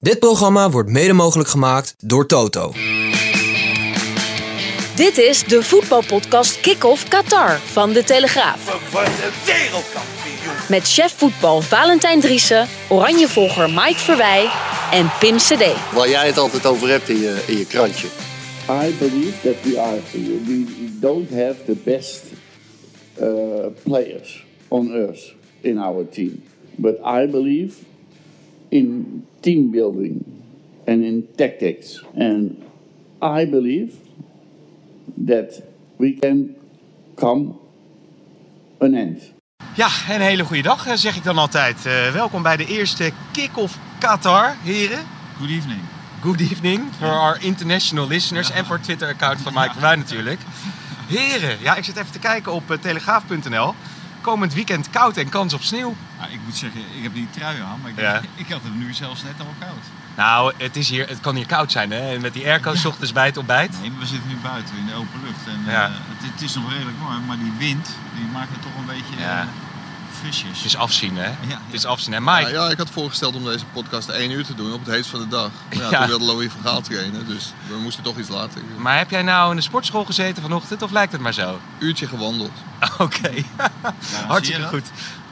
Dit 0.00 0.18
programma 0.18 0.70
wordt 0.70 0.88
mede 0.90 1.12
mogelijk 1.12 1.48
gemaakt 1.48 1.94
door 1.98 2.26
Toto. 2.26 2.72
Dit 4.96 5.18
is 5.18 5.44
de 5.44 5.62
voetbalpodcast 5.62 6.60
Kick-Off 6.60 7.08
Qatar 7.08 7.58
van 7.58 7.92
De 7.92 8.04
Telegraaf. 8.04 8.64
We 8.64 8.78
worden 8.92 9.12
wereldkampioen. 9.46 10.68
Met 10.68 10.82
chef 10.82 11.12
voetbal 11.16 11.60
Valentijn 11.60 12.20
Driessen, 12.20 12.68
oranjevolger 12.88 13.70
Mike 13.70 13.98
Verwij 13.98 14.50
en 14.92 15.10
Pim 15.20 15.36
CD. 15.36 15.92
Waar 15.94 16.08
jij 16.08 16.26
het 16.26 16.38
altijd 16.38 16.66
over 16.66 16.88
hebt 16.88 17.08
in 17.08 17.18
je, 17.18 17.44
in 17.46 17.58
je 17.58 17.66
krantje. 17.66 18.06
I 18.70 18.94
believe 18.98 19.40
that 19.42 19.62
we 19.62 19.80
are 19.80 20.00
we 20.46 20.88
don't 21.00 21.30
have 21.30 21.56
the 21.66 21.76
best 21.84 22.22
uh, 23.20 23.26
players 23.82 24.44
on 24.68 24.92
earth 24.92 25.34
in 25.60 25.78
our 25.78 26.08
team, 26.08 26.42
but 26.76 26.94
I 27.04 27.26
believe 27.30 27.74
in 28.68 29.24
team 29.40 29.70
building 29.70 30.24
and 30.86 31.02
in 31.02 31.28
tactics, 31.36 32.04
and 32.16 32.62
I 33.22 33.50
believe 33.50 33.92
that 35.26 35.62
we 35.96 36.16
can 36.20 36.56
come 37.14 37.52
an 38.80 38.94
end. 38.94 39.22
Ja, 39.74 39.88
een 40.08 40.20
hele 40.20 40.44
goede 40.44 40.62
dag 40.62 40.86
eh, 40.86 40.94
zeg 40.94 41.16
ik 41.16 41.24
dan 41.24 41.38
altijd. 41.38 41.86
Eh, 41.86 42.12
welkom 42.12 42.42
bij 42.42 42.56
de 42.56 42.66
eerste 42.66 43.10
Kick-Off 43.32 43.78
Qatar, 43.98 44.54
heren. 44.62 44.98
Good 45.38 45.50
evening. 45.50 45.80
Good 46.20 46.40
evening 46.40 46.80
for 46.98 47.08
our 47.08 47.44
international 47.44 48.08
listeners 48.08 48.50
en 48.50 48.64
voor 48.64 48.76
het 48.76 48.84
Twitter-account 48.84 49.40
van 49.40 49.52
Mike 49.54 49.72
Verwij 49.72 49.96
natuurlijk. 49.96 50.40
Heren, 51.08 51.56
ja, 51.60 51.76
ik 51.76 51.84
zit 51.84 51.96
even 51.96 52.12
te 52.12 52.18
kijken 52.18 52.52
op 52.52 52.70
eh, 52.70 52.78
telegraaf.nl. 52.78 53.74
Komend 54.28 54.54
weekend 54.54 54.90
koud 54.90 55.16
en 55.16 55.28
kans 55.28 55.54
op 55.54 55.62
sneeuw. 55.62 55.96
Nou, 56.18 56.32
ik 56.32 56.38
moet 56.44 56.56
zeggen, 56.56 56.80
ik 56.96 57.02
heb 57.02 57.14
die 57.14 57.28
trui 57.30 57.60
aan, 57.60 57.78
maar 57.82 57.90
ik, 57.90 58.00
Ja. 58.00 58.20
ik 58.44 58.48
had 58.50 58.60
het 58.62 58.74
nu 58.78 58.92
zelfs 58.94 59.22
net 59.22 59.32
al 59.38 59.54
koud. 59.58 59.84
Nou, 60.16 60.52
het, 60.56 60.76
is 60.76 60.88
hier, 60.88 61.08
het 61.08 61.20
kan 61.20 61.34
hier 61.36 61.46
koud 61.46 61.72
zijn, 61.72 61.90
hè? 61.90 62.14
En 62.14 62.20
Met 62.20 62.32
die 62.32 62.44
airco 62.46 62.74
's 62.74 62.84
ochtends 62.84 63.12
bij 63.12 63.26
het 63.26 63.36
ontbijt. 63.36 63.80
Nee, 63.80 63.90
maar 63.90 63.98
we 64.00 64.06
zitten 64.06 64.28
nu 64.28 64.36
buiten 64.42 64.76
in 64.78 64.86
de 64.86 64.94
open 64.94 65.20
lucht 65.24 65.46
en 65.46 65.72
Ja. 65.72 65.84
eh, 65.86 65.92
het, 65.92 66.30
het 66.32 66.42
is 66.42 66.54
nog 66.54 66.70
redelijk 66.72 66.96
warm, 67.02 67.24
maar 67.26 67.38
die 67.38 67.52
wind 67.58 67.88
die 68.16 68.26
maakt 68.32 68.50
het 68.50 68.62
toch 68.62 68.76
een 68.78 68.86
beetje 68.86 69.14
Ja. 69.18 69.48
Frisjes. 70.20 70.56
Het 70.56 70.64
is 70.64 70.76
afzien, 70.76 71.16
hè? 71.16 71.26
Ja. 71.26 71.34
Het 71.66 71.74
is 71.74 71.84
afzien. 71.84 72.14
En 72.14 72.24
Ja, 72.24 72.36
Mike, 72.38 72.50
ja, 72.50 72.68
ik 72.68 72.78
had 72.78 72.90
voorgesteld 72.90 73.34
om 73.34 73.44
deze 73.44 73.64
podcast 73.72 74.08
één 74.08 74.30
uur 74.30 74.44
te 74.44 74.54
doen 74.54 74.72
op 74.72 74.84
het 74.84 74.94
heetst 74.94 75.10
van 75.10 75.20
de 75.20 75.28
dag. 75.28 75.50
Maar 75.74 75.78
ja, 75.82 75.90
Ja. 75.90 75.98
toen 75.98 76.06
wilde 76.08 76.24
Louis 76.24 76.50
van 76.52 76.62
Gaal 76.70 76.80
trainen, 76.80 77.26
dus 77.26 77.52
we 77.68 77.76
moesten 77.76 78.02
toch 78.02 78.18
iets 78.18 78.28
later. 78.28 78.60
Een 78.76 78.82
maar 78.82 78.98
heb 78.98 79.10
jij 79.10 79.22
nou 79.22 79.50
in 79.50 79.56
de 79.56 79.62
sportschool 79.62 80.04
gezeten 80.04 80.42
vanochtend 80.42 80.82
of 80.82 80.90
lijkt 80.90 81.12
het 81.12 81.20
maar 81.20 81.34
zo? 81.34 81.60
uurtje 81.78 82.06
gewandeld. 82.06 82.52
Oké, 82.98 83.30
zie 83.32 83.44
hartstikke 84.26 84.52
je 84.52 84.58
dat? 84.58 84.68
goed. 84.80 84.90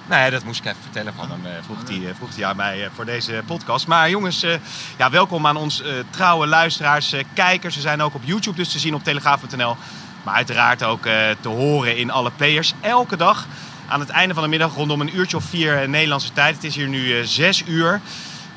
Nou 0.09 0.23
ja, 0.25 0.31
dat 0.31 0.45
moest 0.45 0.59
ik 0.61 0.67
even 0.67 0.83
vertellen 0.83 1.15
van 1.15 1.31
hem. 1.31 1.47
eh, 1.47 1.53
vroeg 1.65 1.77
hij, 1.89 2.09
eh, 2.09 2.15
vroeg 2.17 2.35
hij 2.37 2.45
aan 2.45 2.57
mij 2.57 2.85
eh, 2.85 2.91
voor 2.95 3.05
deze 3.05 3.43
podcast. 3.47 3.87
Maar 3.87 4.11
jongens, 4.11 4.43
eh, 4.43 4.55
ja, 4.99 5.11
welkom 5.11 5.47
aan 5.47 5.57
ons 5.57 5.83
eh, 5.83 5.93
trouwe 6.11 6.47
luisteraars, 6.47 7.13
eh, 7.13 7.25
kijkers. 7.35 7.75
Ze 7.75 7.81
zijn 7.81 8.03
ook 8.03 8.15
op 8.15 8.23
YouTube 8.25 8.57
dus 8.57 8.69
te 8.69 8.79
zien 8.79 8.95
op 8.95 9.05
telegraaf.nl. 9.05 9.77
Maar 10.23 10.35
uiteraard 10.35 10.83
ook 10.83 11.07
eh, 11.07 11.15
te 11.41 11.49
horen 11.49 11.97
in 11.97 12.11
alle 12.11 12.31
players. 12.37 12.73
Elke 12.81 13.17
dag 13.17 13.47
aan 13.89 14.01
het 14.01 14.09
einde 14.09 14.35
van 14.35 14.43
de 14.43 14.49
middag 14.49 14.75
rondom 14.75 15.01
een 15.01 15.17
uurtje 15.17 15.37
of 15.37 15.45
vier 15.45 15.83
eh, 15.83 15.89
Nederlandse 15.89 16.33
tijd. 16.33 16.55
Het 16.55 16.65
is 16.65 16.75
hier 16.75 16.89
nu 16.89 17.19
eh, 17.19 17.27
zes 17.27 17.63
uur. 17.67 18.01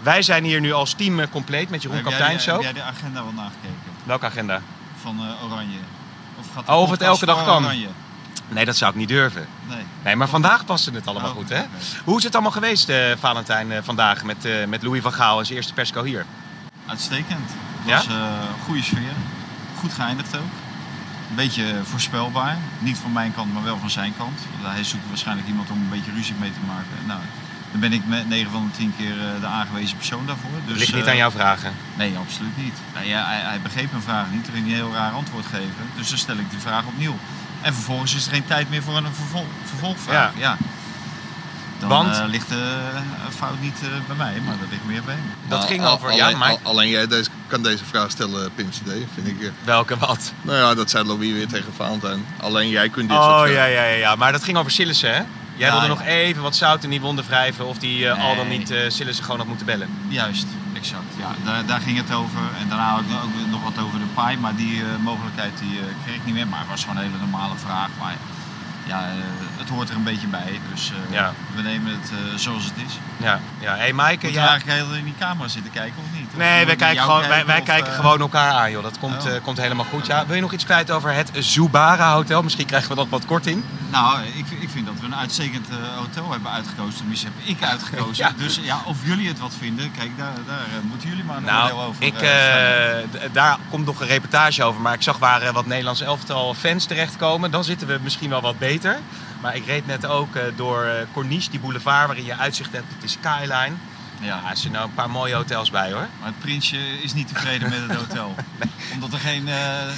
Wij 0.01 0.21
zijn 0.21 0.43
hier 0.43 0.59
nu 0.61 0.73
als 0.73 0.93
team 0.93 1.19
eh, 1.19 1.27
compleet 1.31 1.69
met 1.69 1.81
Jeroen 1.81 2.01
Kapteins 2.01 2.43
die- 2.43 2.53
heb 2.53 2.61
jij 2.61 2.73
de 2.73 2.81
agenda 2.83 3.23
wel 3.23 3.33
nagekeken 3.35 3.75
Welke 4.03 4.25
agenda? 4.25 4.61
van 5.01 5.19
Oranje? 5.43 5.77
Of 6.39 6.45
gaat 6.55 6.65
de 6.65 6.71
Oh, 6.71 6.81
of 6.81 6.89
het 6.91 7.01
elke 7.01 7.25
dag 7.25 7.43
kan. 7.45 7.63
Oranje? 7.63 7.87
Nee, 8.47 8.65
dat 8.65 8.75
zou 8.77 8.91
ik 8.91 8.97
niet 8.97 9.07
durven. 9.07 9.47
Nee. 9.67 9.83
Nee, 10.03 10.15
maar 10.15 10.27
vandaag 10.27 10.65
paste 10.65 10.91
het 10.91 11.07
allemaal 11.07 11.29
Oh, 11.29 11.35
goed, 11.35 11.49
hè? 11.49 11.61
Hoe 12.03 12.17
is 12.17 12.23
het 12.23 12.33
allemaal 12.33 12.51
geweest, 12.51 12.91
Valentijn, 13.19 13.83
vandaag 13.83 14.23
met, 14.23 14.47
met 14.67 14.83
Louis 14.83 15.01
van 15.01 15.13
Gaal 15.13 15.39
en 15.39 15.45
zijn 15.45 15.57
eerste 15.57 15.73
persco 15.73 16.03
hier? 16.03 16.25
Uitstekend. 16.85 17.49
Het 17.79 17.87
Ja? 17.89 17.95
was 17.95 18.07
goede 18.65 18.81
sfeer. 18.83 19.11
Goed 19.79 19.93
geëindigd 19.93 20.35
ook. 20.37 20.41
Een 21.29 21.35
beetje 21.35 21.75
voorspelbaar. 21.83 22.57
Niet 22.79 22.97
van 22.97 23.11
mijn 23.11 23.33
kant, 23.33 23.53
maar 23.53 23.63
wel 23.63 23.77
van 23.77 23.89
zijn 23.89 24.13
kant. 24.17 24.39
Hij 24.61 24.83
zoekt 24.83 25.07
waarschijnlijk 25.07 25.47
iemand 25.47 25.69
om 25.69 25.77
een 25.77 25.89
beetje 25.89 26.11
ruzie 26.11 26.35
mee 26.39 26.51
te 26.51 26.59
maken. 26.67 27.05
Nou, 27.07 27.19
dan 27.71 27.79
ben 27.79 27.93
ik 27.93 28.01
met 28.07 28.27
9 28.29 28.51
van 28.51 28.69
de 28.71 28.77
10 28.77 28.93
keer 28.97 29.11
eh, 29.19 29.41
de 29.41 29.45
aangewezen 29.47 29.97
persoon 29.97 30.25
daarvoor. 30.25 30.49
Dus, 30.65 30.77
Ligt 30.79 30.93
niet 30.93 31.03
eh, 31.05 31.09
aan 31.11 31.17
jouw 31.17 31.31
vragen. 31.31 31.71
Nee, 31.97 32.17
absoluut 32.17 32.57
niet. 32.57 32.73
Nou 32.93 33.05
ja, 33.05 33.25
hij, 33.25 33.39
hij 33.39 33.61
begreep 33.61 33.91
mijn 33.91 34.03
vraag 34.03 34.25
niet. 34.31 34.43
Toen 34.43 34.53
ging 34.53 34.65
hij 34.67 34.75
een 34.79 34.83
heel 34.85 34.93
raar 34.93 35.11
antwoord 35.11 35.45
geven. 35.45 35.83
Dus 35.95 36.09
dan 36.09 36.17
stel 36.17 36.37
ik 36.37 36.49
die 36.49 36.59
vraag 36.59 36.85
opnieuw. 36.85 37.17
En 37.61 37.73
vervolgens 37.73 38.15
is 38.15 38.25
er 38.25 38.31
geen 38.31 38.45
tijd 38.45 38.69
meer 38.69 38.83
voor 38.83 38.97
een 38.97 39.13
vervol 39.13 39.47
vervolgvraag. 39.65 40.31
Ja. 40.37 40.57
Dan 41.79 41.89
Want? 41.89 42.17
eh, 42.17 42.25
ligt 42.27 42.49
de 42.49 42.77
fout 43.35 43.59
niet 43.61 43.79
eh, 43.81 43.87
bij 44.07 44.15
mij, 44.15 44.39
maar 44.45 44.57
dat 44.59 44.67
ligt 44.69 44.85
meer 44.85 45.03
bij 45.03 45.13
hem. 45.15 45.23
Dat 45.47 45.57
Nou, 45.59 45.71
ging 45.71 45.83
al- 45.85 45.93
over, 45.93 46.13
ja, 46.15 46.25
alleen, 46.25 46.37
maar- 46.37 46.49
al- 46.49 46.59
alleen 46.63 46.89
jij 46.89 47.07
deze, 47.07 47.29
kan 47.49 47.63
deze 47.63 47.85
vraag 47.85 48.11
stellen, 48.11 48.51
Pim 48.55 48.69
CD, 48.69 48.91
vind 49.13 49.27
ik. 49.27 49.41
eh. 49.41 49.49
Welke 49.63 49.97
wat? 49.97 50.33
Nou 50.41 50.57
ja, 50.57 50.73
dat 50.75 50.89
zei 50.89 51.03
Louis 51.07 51.31
weer 51.31 51.47
tegen 51.47 51.73
Valentijn. 51.73 52.25
Alleen 52.41 52.69
jij 52.69 52.89
kunt 52.89 53.09
dit 53.09 53.17
soort 53.17 53.29
Oh 53.29 53.37
vragen. 53.39 53.53
ja, 53.53 53.65
ja, 53.65 53.83
ja, 53.83 53.95
ja. 53.95 54.15
Maar 54.15 54.31
dat 54.31 54.43
ging 54.43 54.57
over 54.57 54.71
Sillissen, 54.71 55.09
hè? 55.15 55.21
Jij 55.55 55.67
Ja, 55.67 55.71
wilde 55.71 55.87
ja. 55.87 55.93
nog 55.93 56.01
even 56.03 56.41
wat 56.41 56.55
zout 56.55 56.83
in 56.83 56.89
die 56.89 57.01
wonden 57.01 57.25
wrijven 57.25 57.65
of 57.67 57.77
die 57.77 58.09
eh, 58.09 58.23
al 58.25 58.35
dan 58.35 58.47
niet 58.47 58.71
eh 58.71 58.79
Sillissen 58.89 59.23
gewoon 59.23 59.39
had 59.39 59.47
moeten 59.47 59.65
bellen. 59.65 59.89
Juist, 60.07 60.45
exact. 60.73 61.03
Ja, 61.17 61.31
daar, 61.45 61.65
daar 61.65 61.79
ging 61.81 61.97
het 61.97 62.13
over. 62.13 62.39
En 62.61 62.67
daarna 62.69 62.93
ook, 62.93 63.23
ook 63.23 63.49
nog 63.51 63.63
wat 63.63 63.83
over 63.83 63.99
de 63.99 64.05
paai, 64.13 64.37
maar 64.37 64.55
die 64.55 64.79
eh, 64.81 64.85
mogelijkheid 65.01 65.57
die, 65.59 65.79
eh, 65.79 65.85
kreeg 66.03 66.15
ik 66.15 66.25
niet 66.25 66.33
meer. 66.33 66.47
Maar 66.47 66.59
het 66.59 66.67
was 66.69 66.81
gewoon 66.81 66.97
een 66.97 67.03
hele 67.03 67.17
normale 67.17 67.55
vraag. 67.57 67.87
Maar 67.99 68.15
ja, 68.85 68.99
eh, 69.03 69.13
het 69.57 69.69
hoort 69.69 69.89
er 69.89 69.95
een 69.95 70.03
beetje 70.03 70.27
bij. 70.27 70.59
Dus 70.73 70.91
eh, 70.91 71.13
Ja. 71.13 71.33
we 71.55 71.61
nemen 71.61 71.91
het 71.91 72.11
eh, 72.11 72.37
zoals 72.37 72.63
het 72.65 72.73
is. 72.87 72.93
Ja, 73.17 73.39
ja. 73.59 73.75
Hey 73.75 73.93
Maaike, 73.93 74.25
Moet 74.25 74.33
je 74.35 74.39
ja. 74.41 74.47
eigenlijk 74.49 74.79
heel 74.79 74.95
in 74.97 75.03
die 75.03 75.15
camera 75.19 75.47
zitten 75.47 75.71
kijken 75.71 75.97
of 75.97 76.17
niet? 76.18 76.18
Nee, 76.35 76.65
wij 76.65 76.75
kijken, 76.75 77.03
gewoon, 77.03 77.27
wij, 77.27 77.45
wij 77.45 77.61
kijken 77.61 77.91
eh, 77.91 77.95
gewoon 77.99 78.19
elkaar 78.19 78.51
aan, 78.51 78.71
joh. 78.71 78.83
Dat 78.83 78.99
komt, 78.99 79.25
Oh. 79.25 79.35
eh, 79.35 79.43
komt 79.43 79.57
helemaal 79.57 79.85
goed. 79.85 80.05
Ja, 80.05 80.25
wil 80.25 80.35
je 80.35 80.41
nog 80.41 80.53
iets 80.53 80.65
kwijt 80.65 80.91
over 80.91 81.13
het 81.13 81.31
Zubara 81.33 82.13
Hotel? 82.13 82.43
Misschien 82.43 82.65
krijgen 82.65 82.89
we 82.89 82.95
dat 82.95 83.09
wat 83.09 83.25
korting. 83.25 83.63
Nou, 83.89 84.19
ik, 84.23 84.45
ik 84.59 84.69
vind 84.69 84.85
dat 84.85 84.95
we 84.99 85.05
een 85.05 85.15
uitstekend 85.15 85.69
eh, 85.69 85.75
hotel 85.97 86.31
hebben 86.31 86.51
uitgekozen. 86.51 86.95
Tenminste, 86.97 87.25
heb 87.25 87.57
ik 87.57 87.63
uitgekozen. 87.63 88.15
Ja. 88.25 88.31
Dus 88.37 88.59
ja, 88.61 88.81
of 88.85 88.97
jullie 89.03 89.27
het 89.27 89.39
wat 89.39 89.53
vinden, 89.57 89.91
kijk, 89.91 90.17
daar, 90.17 90.33
daar 90.47 90.65
moeten 90.83 91.09
jullie 91.09 91.23
maar 91.23 91.37
een 91.37 91.43
Nou, 91.43 91.63
oordeel 91.71 91.81
over 91.87 92.03
ik, 92.03 93.33
daar 93.33 93.57
komt 93.69 93.85
nog 93.85 94.01
een 94.01 94.07
reportage 94.07 94.63
over. 94.63 94.81
Maar 94.81 94.93
ik 94.93 95.01
zag 95.01 95.17
waar 95.17 95.53
wat 95.53 95.65
Nederlands 95.65 96.01
elftal 96.01 96.53
fans 96.53 96.85
terechtkomen. 96.85 97.51
Dan 97.51 97.63
zitten 97.63 97.87
we 97.87 97.99
misschien 98.03 98.29
wel 98.29 98.41
wat 98.41 98.59
beter. 98.59 98.99
Maar 99.41 99.55
ik 99.55 99.65
reed 99.65 99.87
net 99.87 100.05
ook 100.05 100.29
door 100.55 100.87
Corniche, 101.13 101.49
die 101.49 101.59
boulevard 101.59 102.07
waarin 102.07 102.25
je 102.25 102.37
uitzicht 102.37 102.71
hebt 102.71 102.93
op 102.93 103.01
de 103.01 103.07
skyline. 103.07 103.73
Ja, 104.21 104.41
er 104.49 104.57
zijn 104.57 104.73
nou 104.73 104.85
een 104.85 104.93
paar 104.93 105.09
mooie 105.09 105.35
hotels 105.35 105.69
bij 105.69 105.91
hoor. 105.91 106.07
Maar 106.19 106.27
het 106.27 106.39
prinsje 106.39 106.77
is 107.01 107.13
niet 107.13 107.27
tevreden 107.27 107.69
met 107.69 107.79
het 107.87 107.95
hotel. 107.97 108.35
Omdat 108.93 109.13
er 109.13 109.19
geen 109.19 109.47
eh 109.47 109.55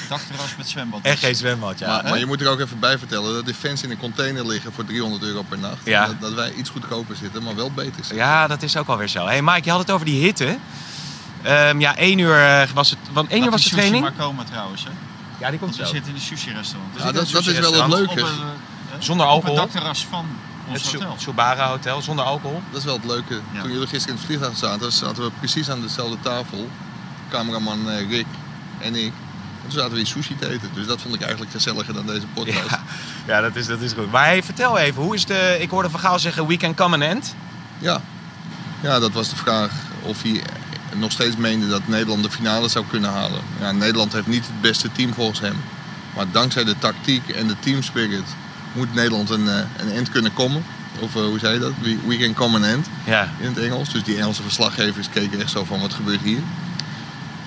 dakterras 0.09 0.55
met 0.57 0.69
zwembad 0.69 0.99
is. 1.03 1.11
En 1.11 1.17
geen 1.17 1.35
zwembad, 1.35 1.79
ja. 1.79 1.87
Maar, 1.87 2.03
maar 2.03 2.19
je 2.19 2.25
moet 2.25 2.41
er 2.41 2.47
ook 2.47 2.59
even 2.59 2.79
bij 2.79 2.97
vertellen 2.97 3.33
dat 3.33 3.45
die 3.45 3.53
fans 3.53 3.83
in 3.83 3.91
een 3.91 3.97
container 3.97 4.47
liggen 4.47 4.73
voor 4.73 4.85
300 4.85 5.23
euro 5.23 5.41
per 5.41 5.57
nacht. 5.59 5.77
Ja. 5.85 6.05
Dat, 6.05 6.21
dat 6.21 6.33
wij 6.33 6.53
iets 6.53 6.69
goedkoper 6.69 7.15
zitten, 7.15 7.43
maar 7.43 7.55
wel 7.55 7.71
beter 7.71 7.93
zitten. 7.95 8.15
Ja, 8.15 8.47
dat 8.47 8.61
is 8.61 8.77
ook 8.77 8.87
alweer 8.87 9.07
zo. 9.07 9.25
hey 9.25 9.41
Mike, 9.41 9.61
je 9.63 9.69
had 9.69 9.79
het 9.79 9.91
over 9.91 10.05
die 10.05 10.21
hitte. 10.23 10.57
Ehm, 11.41 11.79
ja, 11.79 11.95
één 11.95 12.17
uur 12.17 12.39
eh, 12.47 12.69
was 12.73 12.89
het. 12.89 12.99
Want 13.11 13.29
één 13.29 13.37
Laat 13.39 13.45
uur 13.47 13.51
was 13.53 13.63
de 13.63 13.69
die 13.69 13.77
sushi 13.79 13.89
training. 13.91 14.15
maar 14.17 14.25
komen 14.27 14.45
trouwens. 14.45 14.83
Hè. 14.83 14.89
Ja, 15.39 15.49
die 15.49 15.59
komt 15.59 15.75
Want 15.75 15.75
zo. 15.75 15.81
we 15.81 15.87
zitten 15.99 16.09
in 16.09 16.15
een 16.15 16.25
sushi-restaurant. 16.25 16.93
Ja, 16.97 17.03
dat, 17.03 17.13
dat 17.13 17.23
is 17.25 17.31
wel 17.31 17.41
het 17.43 17.55
restaurant. 17.55 17.93
leuke. 17.93 18.11
Op 18.11 18.17
eh, 18.27 18.33
Zonder 18.99 19.25
Op 19.25 19.31
alcohol. 19.31 19.55
het 19.55 19.63
dakterras 19.63 20.05
van 20.09 20.25
Het 20.65 20.91
hotel. 20.91 21.15
Subara 21.17 21.67
Hotel, 21.67 22.01
zonder 22.01 22.25
alcohol. 22.25 22.61
Dat 22.69 22.79
is 22.79 22.85
wel 22.85 22.95
het 22.95 23.05
leuke. 23.05 23.39
Ja. 23.51 23.61
Toen 23.61 23.71
jullie 23.71 23.87
gisteren 23.87 24.07
in 24.07 24.15
het 24.15 24.25
vliegtuig 24.25 24.57
zaten, 24.57 24.91
zaten 24.91 25.23
we 25.23 25.31
precies 25.39 25.69
aan 25.69 25.81
dezelfde 25.81 26.17
tafel. 26.21 26.69
Cameraman 27.29 27.89
eh, 27.89 28.09
Rick 28.09 28.25
en 28.79 28.95
ik. 28.95 29.13
En 29.63 29.67
toen 29.67 29.71
zaten 29.71 29.97
we 29.97 30.05
sushi 30.05 30.37
te 30.37 30.49
eten. 30.49 30.69
Dus 30.73 30.87
dat 30.87 31.01
vond 31.01 31.15
ik 31.15 31.21
eigenlijk 31.21 31.51
gezelliger 31.51 31.93
dan 31.93 32.05
deze 32.05 32.25
podcast. 32.33 32.69
Ja, 32.69 32.83
ja 33.27 33.41
dat, 33.41 33.55
is, 33.55 33.67
dat 33.67 33.81
is 33.81 33.93
goed. 33.93 34.11
Maar 34.11 34.25
hey, 34.25 34.43
vertel 34.43 34.77
even, 34.77 35.03
hoe 35.03 35.15
is 35.15 35.25
de. 35.25 35.57
Ik 35.59 35.69
hoorde 35.69 35.89
Van 35.89 35.99
Gaal 35.99 36.19
zeggen: 36.19 36.47
We 36.47 36.57
can 36.57 36.75
come 36.75 36.95
an 36.95 37.01
end. 37.01 37.35
Ja. 37.79 38.01
ja, 38.81 38.99
dat 38.99 39.11
was 39.11 39.29
de 39.29 39.35
vraag 39.35 39.71
of 40.01 40.21
hij 40.21 40.41
nog 40.95 41.11
steeds 41.11 41.35
meende 41.35 41.67
dat 41.67 41.87
Nederland 41.87 42.23
de 42.23 42.31
finale 42.31 42.67
zou 42.67 42.85
kunnen 42.89 43.11
halen. 43.11 43.41
Ja, 43.59 43.71
Nederland 43.71 44.13
heeft 44.13 44.27
niet 44.27 44.45
het 44.45 44.61
beste 44.61 44.91
team 44.91 45.13
volgens 45.13 45.39
hem. 45.39 45.63
Maar 46.15 46.25
dankzij 46.31 46.63
de 46.63 46.77
tactiek 46.77 47.29
en 47.29 47.47
de 47.47 47.59
teamspirit 47.59 48.35
moet 48.73 48.93
Nederland 48.93 49.29
een, 49.29 49.47
eh, 49.49 49.55
een 49.77 49.91
end 49.91 50.09
kunnen 50.09 50.33
komen. 50.33 50.63
Of 50.99 51.15
eh, 51.15 51.21
hoe 51.21 51.39
zei 51.39 51.53
je 51.53 51.59
dat? 51.59 51.71
We, 51.79 51.97
we 52.07 52.17
can 52.17 52.33
come 52.33 52.57
an 52.57 52.63
end 52.63 52.87
Ja. 53.05 53.27
in 53.39 53.47
het 53.47 53.57
Engels. 53.57 53.89
Dus 53.89 54.03
die 54.03 54.17
Engelse 54.17 54.41
verslaggevers 54.41 55.09
keken 55.09 55.39
echt 55.41 55.51
zo 55.51 55.63
van 55.65 55.79
wat 55.79 55.93
gebeurt 55.93 56.21
hier. 56.21 56.39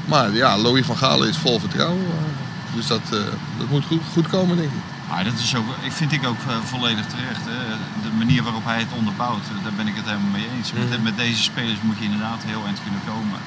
Maar 0.05 0.33
ja, 0.33 0.59
Louis 0.59 0.87
van 0.87 0.97
Gaal 0.97 1.23
is 1.25 1.37
vol 1.37 1.59
vertrouwen. 1.61 2.05
eh, 2.05 2.77
Dus 2.77 2.87
dat, 2.87 3.01
dat 3.59 3.69
moet 3.71 3.85
goed, 3.85 4.01
goed 4.13 4.29
komen 4.29 4.57
denk 4.57 4.69
ik. 4.69 4.79
Maar 5.09 5.25
dat 5.25 5.39
is 5.39 5.55
ook, 5.57 5.67
ik 5.83 5.93
vind 5.93 6.13
ik 6.13 6.27
ook 6.27 6.37
volledig 6.65 7.07
terecht. 7.07 7.41
Hè. 7.45 7.75
De 8.03 8.17
manier 8.19 8.43
waarop 8.43 8.65
hij 8.65 8.79
het 8.79 8.93
onderbouwt, 8.97 9.45
daar 9.63 9.73
ben 9.77 9.87
ik 9.89 9.97
het 9.97 10.05
helemaal 10.05 10.31
mee 10.33 10.49
eens. 10.57 10.73
Met, 10.73 10.91
Mhm. 10.91 11.03
met 11.03 11.17
deze 11.17 11.43
spelers 11.43 11.79
moet 11.83 11.99
je 11.99 12.05
inderdaad 12.05 12.41
heel 12.47 12.63
eind 12.67 12.79
kunnen 12.83 13.01
komen. 13.07 13.39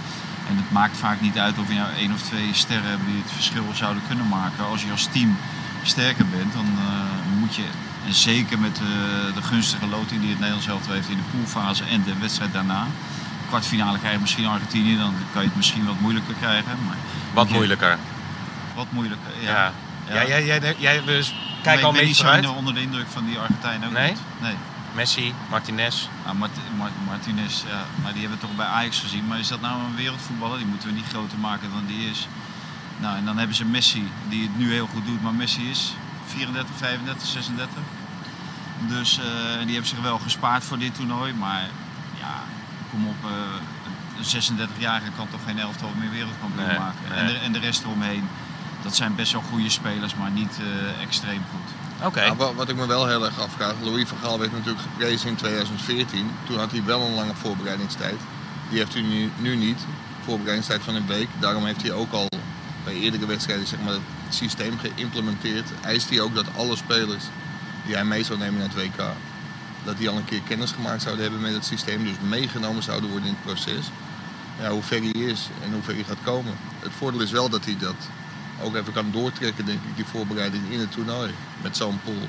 En 0.50 0.56
het 0.62 0.71
maakt 0.71 0.97
vaak 0.97 1.21
niet 1.21 1.38
uit 1.38 1.57
of 1.59 1.68
je 1.68 1.74
nou 1.74 1.91
één 1.97 2.13
of 2.13 2.21
twee 2.21 2.50
sterren 2.53 2.89
hebt 2.89 3.06
die 3.09 3.21
het 3.24 3.31
verschil 3.31 3.65
zouden 3.74 4.03
kunnen 4.07 4.27
maken. 4.27 4.65
Als 4.65 4.83
je 4.83 4.91
als 4.91 5.07
team 5.12 5.38
sterker 5.83 6.25
bent, 6.38 6.53
dan 6.53 6.65
moet 7.48 7.56
je, 7.56 7.64
en 8.08 8.14
zeker 8.14 8.60
met 8.60 8.78
eh, 8.78 9.36
de 9.36 9.42
gunstige 9.42 9.86
loting 9.88 10.20
die 10.22 10.30
het 10.30 10.40
Nederlands 10.40 10.68
elftal 10.68 10.94
heeft 10.94 11.10
in 11.10 11.18
de 11.18 11.38
poolfase 11.38 11.84
en 11.84 12.04
de 12.04 12.18
wedstrijd 12.20 12.54
daarna, 12.54 12.88
kwartfinale 13.50 13.98
krijg 14.00 14.14
je 14.14 14.20
misschien 14.20 14.46
Argentinië, 14.46 14.98
dan 14.98 15.14
kan 15.34 15.42
je 15.42 15.48
het 15.48 15.58
misschien 15.58 15.86
wat 15.86 16.00
moeilijker 16.00 16.34
krijgen. 16.40 16.78
Maar 16.88 16.96
Wat 17.34 17.48
je- 17.48 17.54
moeilijker. 17.54 17.98
Wat 18.76 18.88
moeilijker, 18.90 19.32
ja. 19.42 19.50
Ja. 19.52 19.72
Ja, 20.14 20.28
jij, 20.28 20.46
jij, 20.46 20.76
jij, 20.78 21.04
dus 21.04 21.34
kijk 21.62 21.82
al 21.82 21.94
zo 21.96 22.14
vooruit. 22.14 22.48
onder 22.48 22.74
de 22.74 22.82
indruk 22.82 23.08
van 23.10 23.26
die 23.26 23.38
Argentijnen 23.40 23.88
ook 23.88 23.94
Nee? 23.94 24.10
niet. 24.10 24.20
Nee. 24.42 24.56
Messi, 24.96 25.34
Martinez. 25.50 26.08
Ah, 26.26 26.32
Mart- 26.34 26.60
Mart- 26.78 26.92
Martinez, 27.06 27.62
ja, 27.68 27.84
maar 28.04 28.12
die 28.14 28.22
hebben 28.22 28.40
we 28.40 28.48
toch 28.48 28.56
bij 28.56 28.66
Ajax 28.66 29.00
gezien. 29.00 29.28
Maar 29.28 29.40
is 29.40 29.48
dat 29.48 29.62
nou 29.62 29.80
een 29.84 29.96
wereldvoetballer? 29.96 30.58
Die 30.58 30.68
moeten 30.68 30.90
we 30.90 30.96
niet 30.96 31.08
groter 31.10 31.38
maken 31.38 31.70
dan 31.74 31.84
die 31.88 32.10
is. 32.10 32.28
Nou, 33.00 33.18
en 33.18 33.26
dan 33.26 33.38
hebben 33.38 33.56
ze 33.56 33.66
Messi, 33.66 34.12
die 34.30 34.42
het 34.42 34.58
nu 34.58 34.72
heel 34.72 34.88
goed 34.94 35.06
doet. 35.06 35.22
Maar 35.22 35.34
Messi 35.34 35.70
is 35.70 35.94
34, 36.27 36.75
35, 36.77 37.27
36. 37.27 37.69
Dus 38.88 39.19
eh, 39.19 39.25
die 39.63 39.71
hebben 39.71 39.85
zich 39.89 40.01
wel 40.01 40.19
gespaard 40.19 40.63
voor 40.63 40.77
dit 40.77 40.95
toernooi. 40.95 41.33
Maar 41.33 41.62
ja, 42.19 42.33
kom 42.91 43.07
op, 43.07 43.15
eh, 43.24 43.31
een 44.18 44.25
36-jarige 44.25 45.12
kan 45.15 45.27
toch 45.31 45.39
geen 45.45 45.59
elftal 45.59 45.91
meer 46.00 46.09
wereldkampioen 46.12 46.68
Nee, 46.68 46.77
maken. 46.79 47.00
nee. 47.09 47.18
En, 47.19 47.27
de, 47.27 47.33
en 47.38 47.51
de 47.51 47.59
rest 47.59 47.83
eromheen, 47.83 48.27
dat 48.83 48.95
zijn 48.95 49.15
best 49.15 49.31
wel 49.31 49.41
goede 49.51 49.69
spelers, 49.69 50.15
maar 50.15 50.31
niet 50.31 50.59
eh, 50.59 51.01
extreem 51.03 51.41
goed. 51.51 52.06
Oké. 52.07 52.19
Nou, 52.25 52.38
wa- 52.38 52.53
wat 52.53 52.69
ik 52.69 52.75
me 52.75 52.85
wel 52.88 53.07
heel 53.07 53.25
erg 53.25 53.39
afvraag, 53.39 53.74
Louis 53.81 54.07
van 54.07 54.18
Gaal 54.21 54.39
werd 54.39 54.51
natuurlijk 54.51 54.81
geprezen 54.81 55.29
in 55.29 55.35
2014. 55.35 56.31
Toen 56.45 56.57
had 56.57 56.71
hij 56.71 56.83
wel 56.83 57.01
een 57.01 57.13
lange 57.13 57.35
voorbereidingstijd. 57.35 58.19
Die 58.69 58.79
heeft 58.79 58.94
hij 58.94 59.01
nu, 59.01 59.31
nu 59.38 59.56
niet. 59.56 59.79
Voorbereidingstijd 60.24 60.83
van 60.83 60.95
een 60.95 61.07
week. 61.07 61.27
Daarom 61.39 61.65
heeft 61.65 61.81
hij 61.81 61.91
ook 61.91 62.12
al 62.12 62.27
bij 62.88 62.95
eerdere 62.95 63.25
wedstrijden 63.25 63.68
zeg 63.68 63.80
maar, 63.80 63.94
het 63.94 64.36
systeem 64.36 64.78
geïmplementeerd. 64.80 65.69
Eist 65.81 66.10
hij 66.10 66.22
ook 66.22 66.36
dat 66.36 66.45
alle 66.56 66.75
spelers 66.75 67.24
die 67.86 67.95
hij 67.95 68.06
mee 68.06 68.24
zou 68.24 68.39
nemen 68.39 68.60
naar 68.60 68.69
het 68.69 68.78
WK, 68.78 69.04
dat 69.84 69.98
die 69.98 70.10
al 70.10 70.18
een 70.18 70.25
keer 70.25 70.42
kennis 70.48 70.72
gemaakt 70.72 71.01
zouden 71.01 71.24
hebben 71.24 71.42
met 71.42 71.54
het 71.54 71.66
systeem. 71.66 72.04
Dus 72.04 72.13
meegenomen 72.28 72.84
zouden 72.84 73.10
worden 73.10 73.28
in 73.28 73.34
het 73.34 73.44
proces. 73.44 73.86
Ja, 74.62 74.69
hoe 74.69 74.81
ver 74.81 75.00
hij 75.00 75.10
is 75.10 75.50
en 75.63 75.74
hoe 75.74 75.81
ver 75.81 75.94
hij 75.94 76.04
gaat 76.04 76.24
komen. 76.24 76.54
Het 76.80 76.92
voordeel 76.98 77.22
is 77.22 77.31
wel 77.31 77.50
dat 77.50 77.66
hij 77.66 77.78
dat 77.78 77.95
ook 78.62 78.75
even 78.75 78.94
kan 78.94 79.12
doortrekken, 79.12 79.66
denk 79.66 79.80
ik, 79.84 79.95
die 79.95 80.06
voorbereiding 80.06 80.63
in 80.69 80.80
het 80.80 80.92
toernooi. 80.92 81.31
Met 81.62 81.78
zo'n 81.78 82.00
pool. 82.04 82.28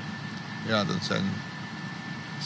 Ja, 0.67 0.83
dat 0.83 0.97
zijn 1.01 1.23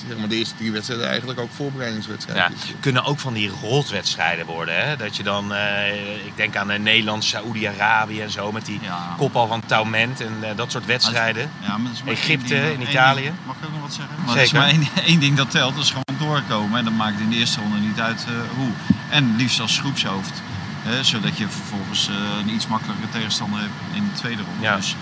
zeg 0.07 0.17
maar, 0.17 0.27
de 0.27 0.35
eerste 0.35 0.55
drie 0.55 0.71
wedstrijden 0.71 1.07
eigenlijk 1.09 1.39
ook 1.39 1.49
Ja, 1.49 1.55
voorbereidingswedstrijden. 1.55 2.57
kunnen 2.79 3.03
ook 3.03 3.19
van 3.19 3.33
die 3.33 3.51
rotwedstrijden 3.61 4.45
worden. 4.45 4.85
Hè? 4.87 4.95
Dat 4.97 5.15
je 5.17 5.23
dan, 5.23 5.53
eh, 5.53 6.15
ik 6.25 6.31
denk 6.35 6.55
aan 6.55 6.71
eh, 6.71 6.79
Nederland, 6.79 7.23
Saoedi-Arabië 7.23 8.21
en 8.21 8.31
zo, 8.31 8.51
met 8.51 8.65
die 8.65 8.79
Ja. 8.81 9.13
kopbal 9.17 9.47
van 9.47 9.63
Taument 9.65 10.21
en 10.21 10.37
eh, 10.41 10.49
dat 10.55 10.71
soort 10.71 10.85
wedstrijden. 10.85 11.49
Ja, 11.61 11.77
maar 11.77 11.87
dat 11.87 11.93
is 11.93 12.03
maar 12.03 12.13
Egypte, 12.13 12.47
ding- 12.47 12.73
in 12.81 12.81
Italië. 12.89 13.21
ding- 13.23 13.35
mag 13.45 13.55
ik 13.55 13.65
ook 13.65 13.71
nog 13.71 13.81
wat 13.81 13.93
zeggen? 13.93 14.15
Maar 14.25 14.25
Zeker. 14.37 14.39
er 14.39 14.45
is 14.45 14.51
maar 14.51 14.67
één, 14.67 14.87
één 15.11 15.19
ding 15.19 15.37
dat 15.37 15.51
telt, 15.51 15.75
dat 15.75 15.83
is 15.83 15.89
gewoon 15.89 16.27
doorkomen. 16.29 16.79
En 16.79 16.85
dat 16.85 16.93
maakt 16.93 17.19
in 17.19 17.29
de 17.29 17.35
eerste 17.35 17.59
ronde 17.59 17.77
niet 17.77 17.99
uit 17.99 18.25
eh, 18.27 18.33
hoe. 18.57 18.69
En 19.09 19.35
liefst 19.35 19.59
als 19.59 19.79
groepshoofd. 19.79 20.41
Hè, 20.83 21.03
zodat 21.03 21.37
je 21.37 21.47
vervolgens 21.49 22.07
eh, 22.09 22.15
een 22.41 22.49
iets 22.49 22.67
makkelijker 22.67 23.09
tegenstander 23.09 23.59
hebt 23.59 23.71
in 23.93 24.03
de 24.13 24.19
tweede 24.19 24.41
ronde. 24.43 24.61
Ja. 24.63 24.75
Dus 24.75 24.95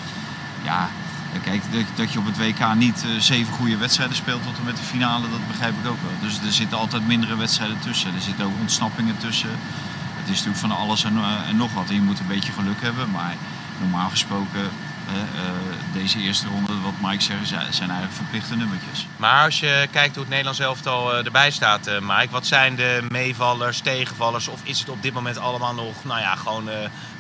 ja, 0.64 0.90
kijk, 1.40 1.62
dat, 1.96 2.12
je 2.12 2.20
op 2.20 2.26
het 2.26 2.38
WK 2.38 2.74
niet 2.76 3.04
eh, 3.04 3.10
zeven 3.20 3.54
goede 3.54 3.78
wedstrijden 3.78 4.16
speelt 4.16 4.44
tot 4.44 4.58
en 4.58 4.64
met 4.64 4.78
de 4.78 4.84
finale, 4.84 5.30
dat 5.30 5.48
begrijp 5.48 5.74
ik 5.84 5.90
ook 5.90 6.02
wel. 6.02 6.12
Dus 6.22 6.40
er 6.46 6.52
zitten 6.52 6.78
altijd 6.78 7.08
mindere 7.08 7.38
wedstrijden 7.38 7.80
tussen. 7.80 8.16
Er 8.16 8.22
zitten 8.22 8.46
ook 8.46 8.60
ontsnappingen 8.60 9.18
tussen. 9.18 9.50
Het 10.16 10.30
is 10.30 10.44
natuurlijk 10.44 10.58
van 10.58 10.72
alles 10.72 11.04
en, 11.04 11.18
eh, 11.18 11.54
nog 11.54 11.74
wat. 11.74 11.90
Je 11.90 12.02
moet 12.02 12.20
een 12.20 12.28
beetje 12.28 12.52
geluk 12.52 12.82
hebben. 12.82 13.12
Maar 13.12 13.36
normaal 13.80 14.10
gesproken, 14.10 14.62
eh, 14.62 15.14
deze 15.94 16.20
eerste 16.20 16.48
ronde, 16.48 16.74
wat 16.84 17.12
Mike 17.12 17.24
zegt, 17.24 17.48
zijn 17.48 17.90
eigenlijk 17.90 18.14
verplichte 18.14 18.56
nummertjes. 18.56 19.08
Maar 19.18 19.44
als 19.44 19.60
je 19.60 19.88
kijkt 19.92 20.14
hoe 20.14 20.20
het 20.20 20.30
Nederlands 20.30 20.60
elftal 20.60 21.16
erbij 21.26 21.52
staat, 21.52 21.86
Mike, 22.02 22.30
wat 22.30 22.46
zijn 22.46 22.76
de 22.76 23.06
meevallers, 23.10 23.80
tegenvallers? 23.80 24.48
Of 24.48 24.60
is 24.64 24.80
het 24.80 24.90
op 24.90 25.02
dit 25.02 25.14
moment 25.14 25.38
allemaal 25.38 25.74
nog, 25.74 26.04
nou 26.04 26.20
ja, 26.20 26.36
gewoon 26.36 26.70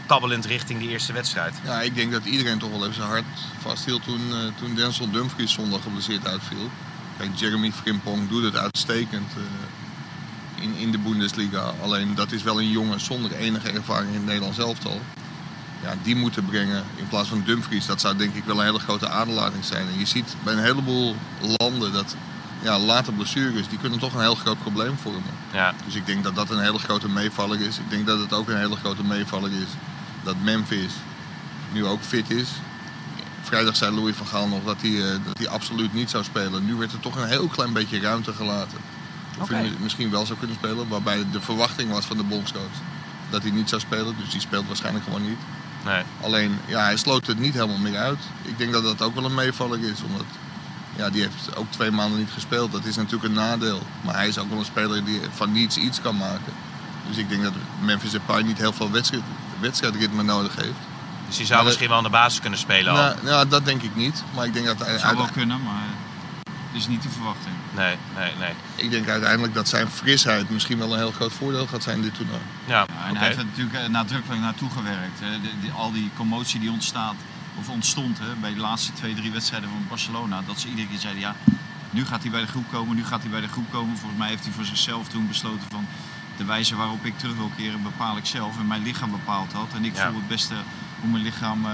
kabbelend 0.05 0.45
richting 0.45 0.79
die 0.79 0.89
eerste 0.89 1.13
wedstrijd? 1.13 1.53
Ja, 1.63 1.81
ik 1.81 1.95
denk 1.95 2.11
dat 2.11 2.25
iedereen 2.25 2.57
toch 2.57 2.69
wel 2.69 2.81
even 2.81 2.93
zijn 2.93 3.07
hart 3.07 3.23
vasthield 3.59 4.03
toen, 4.03 4.21
eh, 4.31 4.37
toen 4.59 4.75
Denzel 4.75 5.11
Dumfries 5.11 5.51
zondag 5.51 5.81
geblesseerd 5.81 6.27
uitviel. 6.27 6.69
Kijk, 7.17 7.29
Jeremy 7.35 7.71
Frimpong 7.71 8.29
doet 8.29 8.43
het 8.43 8.55
uitstekend 8.55 9.31
eh, 9.35 10.63
in, 10.63 10.75
in 10.75 10.91
de 10.91 10.97
Bundesliga. 10.97 11.73
Alleen 11.81 12.15
dat 12.15 12.31
is 12.31 12.43
wel 12.43 12.59
een 12.59 12.69
jongen 12.69 12.99
zonder 12.99 13.31
enige 13.31 13.71
ervaring 13.71 14.09
in 14.09 14.15
het 14.15 14.25
Nederlands 14.25 14.57
elftal. 14.57 15.01
Ja, 15.83 15.93
die 16.03 16.15
moeten 16.15 16.45
brengen 16.45 16.83
in 16.95 17.07
plaats 17.07 17.29
van 17.29 17.43
Dumfries. 17.45 17.85
Dat 17.85 18.01
zou 18.01 18.17
denk 18.17 18.35
ik 18.35 18.43
wel 18.43 18.59
een 18.59 18.65
hele 18.65 18.79
grote 18.79 19.09
aderlating 19.09 19.65
zijn. 19.65 19.87
En 19.87 19.99
je 19.99 20.05
ziet 20.05 20.35
bij 20.43 20.53
een 20.53 20.63
heleboel 20.63 21.15
landen 21.57 21.93
dat 21.93 22.15
ja, 22.63 22.79
late 22.79 23.11
blessures, 23.11 23.67
die 23.67 23.77
kunnen 23.77 23.99
toch 23.99 24.13
een 24.13 24.21
heel 24.21 24.35
groot 24.35 24.59
probleem 24.59 24.97
vormen. 24.97 25.33
Ja, 25.53 25.73
Dus 25.85 25.95
ik 25.95 26.05
denk 26.05 26.23
dat 26.23 26.35
dat 26.35 26.49
een 26.49 26.59
hele 26.59 26.79
grote 26.79 27.09
meevaller 27.09 27.61
is. 27.61 27.77
Ik 27.77 27.89
denk 27.89 28.07
dat 28.07 28.19
het 28.19 28.33
ook 28.33 28.49
een 28.49 28.57
hele 28.57 28.75
grote 28.75 29.03
meevaller 29.03 29.51
is 29.51 29.69
dat 30.23 30.35
Memphis 30.43 30.91
nu 31.71 31.85
ook 31.85 32.01
fit 32.01 32.29
is. 32.29 32.47
Vrijdag 33.41 33.75
zei 33.75 33.95
Louis 33.95 34.15
van 34.15 34.27
Gaal 34.27 34.47
nog 34.47 34.63
dat 34.63 34.75
hij, 34.81 34.97
eh, 35.11 35.19
dat 35.25 35.37
hij 35.37 35.47
absoluut 35.47 35.93
niet 35.93 36.09
zou 36.09 36.23
spelen. 36.23 36.65
Nu 36.65 36.75
werd 36.75 36.91
er 36.93 36.99
toch 36.99 37.15
een 37.15 37.27
heel 37.27 37.47
klein 37.47 37.73
beetje 37.73 37.99
ruimte 37.99 38.33
gelaten. 38.33 38.77
Of 39.39 39.49
hij 39.49 39.61
mi- 39.63 39.75
misschien 39.79 40.09
wel 40.11 40.25
zou 40.25 40.37
kunnen 40.39 40.57
spelen, 40.57 40.87
waarbij 40.87 41.25
de 41.31 41.41
verwachting 41.41 41.91
was 41.91 42.05
van 42.05 42.17
de 42.17 42.23
bondscoach 42.23 42.77
dat 43.29 43.41
hij 43.41 43.51
niet 43.51 43.69
zou 43.69 43.81
spelen. 43.81 44.15
Dus 44.19 44.29
die 44.29 44.41
speelt 44.41 44.67
waarschijnlijk 44.67 45.05
gewoon 45.05 45.27
niet. 45.27 45.37
nee. 45.85 46.03
Alleen, 46.21 46.57
ja, 46.67 46.83
hij 46.83 46.97
sloot 46.97 47.27
het 47.27 47.39
niet 47.39 47.53
helemaal 47.53 47.77
meer 47.77 47.97
uit. 47.97 48.19
Ik 48.41 48.57
denk 48.57 48.71
dat 48.73 48.83
dat 48.83 49.01
ook 49.01 49.15
wel 49.15 49.25
een 49.25 49.33
meevaller 49.33 49.79
is, 49.83 50.01
omdat 50.05 50.25
ja, 50.95 51.09
die 51.09 51.21
heeft 51.21 51.55
ook 51.55 51.71
twee 51.71 51.91
maanden 51.91 52.19
niet 52.19 52.31
gespeeld. 52.31 52.71
Dat 52.71 52.85
is 52.85 52.95
natuurlijk 52.95 53.23
een 53.23 53.33
nadeel. 53.33 53.81
Maar 54.01 54.15
hij 54.15 54.27
is 54.27 54.37
ook 54.37 54.49
wel 54.49 54.59
een 54.59 54.65
speler 54.65 55.03
die 55.05 55.19
van 55.33 55.51
niets 55.51 55.77
iets 55.77 56.01
kan 56.01 56.17
maken. 56.17 56.53
Dus 57.07 57.17
ik 57.17 57.29
denk 57.29 57.43
dat 57.43 57.53
Memphis 57.81 58.11
Depay 58.11 58.41
niet 58.41 58.57
heel 58.57 58.73
veel 58.73 58.91
wedstrijd, 58.91 59.23
wedstrijdritme 59.61 60.23
nodig 60.23 60.55
heeft. 60.55 60.77
Dus 61.27 61.37
die 61.37 61.45
zou 61.45 61.57
Maar 61.57 61.65
misschien 61.67 61.87
wel 61.87 61.97
aan 61.97 62.03
de 62.03 62.09
basis 62.09 62.39
kunnen 62.39 62.59
spelen 62.59 62.93
al. 62.93 63.13
Nou, 63.23 63.47
dat 63.47 63.65
denk 63.65 63.81
ik 63.81 63.95
niet. 63.95 64.23
Maar 64.35 64.45
ik 64.45 64.53
denk 64.53 64.65
dat 64.65 64.79
hij 64.79 64.91
Dat 64.91 65.01
zou 65.01 65.17
wel 65.17 65.27
kunnen, 65.31 65.61
maar 65.63 65.83
het 66.45 66.81
is 66.81 66.87
niet 66.87 67.03
de 67.03 67.09
verwachting. 67.09 67.55
Nee, 67.75 67.95
nee, 68.17 68.31
nee. 68.39 68.53
ik 68.75 68.91
denk 68.91 69.07
uiteindelijk 69.09 69.53
dat 69.53 69.67
zijn 69.69 69.89
frisheid 69.89 70.49
misschien 70.49 70.77
wel 70.77 70.91
een 70.93 70.97
heel 70.97 71.11
groot 71.11 71.33
voordeel 71.33 71.67
gaat 71.67 71.83
zijn 71.83 71.95
in 71.95 72.01
dit 72.01 72.15
toernooi. 72.15 72.39
Ja, 72.65 72.73
Ja, 72.79 73.07
en 73.07 73.15
hij 73.15 73.25
heeft 73.27 73.39
er 73.39 73.45
natuurlijk 73.45 73.75
eh, 73.75 73.89
nadrukkelijk 73.89 74.41
naartoe 74.41 74.69
gewerkt. 74.69 75.19
Hè. 75.19 75.41
De- 75.41 75.59
die- 75.61 75.71
al 75.71 75.91
die 75.91 76.09
commotie 76.15 76.59
die 76.59 76.71
ontstaat, 76.71 77.15
of 77.59 77.69
ontstond 77.69 78.19
hè, 78.19 78.33
bij 78.41 78.53
de 78.53 78.59
laatste 78.59 78.93
twee, 78.93 79.13
drie 79.15 79.31
wedstrijden 79.31 79.69
van 79.69 79.85
Barcelona. 79.89 80.41
Dat 80.47 80.59
ze 80.59 80.67
iedere 80.67 80.87
keer 80.87 80.99
zeiden, 80.99 81.21
ja, 81.21 81.35
nu 81.89 82.05
gaat 82.05 82.21
hij 82.21 82.31
bij 82.31 82.41
de 82.41 82.47
groep 82.47 82.65
komen, 82.71 82.95
nu 82.95 83.05
gaat 83.05 83.21
hij 83.21 83.29
bij 83.29 83.41
de 83.41 83.47
groep 83.47 83.71
komen. 83.71 83.97
Volgens 83.97 84.19
mij 84.19 84.29
heeft 84.29 84.43
hij 84.43 84.53
voor 84.53 84.65
zichzelf 84.65 85.07
toen 85.07 85.27
besloten 85.27 85.67
van... 85.69 85.85
De 86.37 86.45
wijze 86.45 86.75
waarop 86.75 87.05
ik 87.05 87.17
terug 87.17 87.35
wil 87.35 87.51
keren 87.57 87.83
bepaal 87.83 88.17
ik 88.17 88.25
zelf 88.25 88.59
en 88.59 88.67
mijn 88.67 88.83
lichaam 88.83 89.11
bepaalt 89.11 89.51
dat. 89.51 89.67
En 89.75 89.85
ik 89.85 89.95
Ja. 89.95 90.05
voel 90.09 90.15
het 90.19 90.27
beste 90.27 90.53
hoe 91.01 91.09
mijn 91.09 91.23
lichaam 91.23 91.65
eh, 91.65 91.71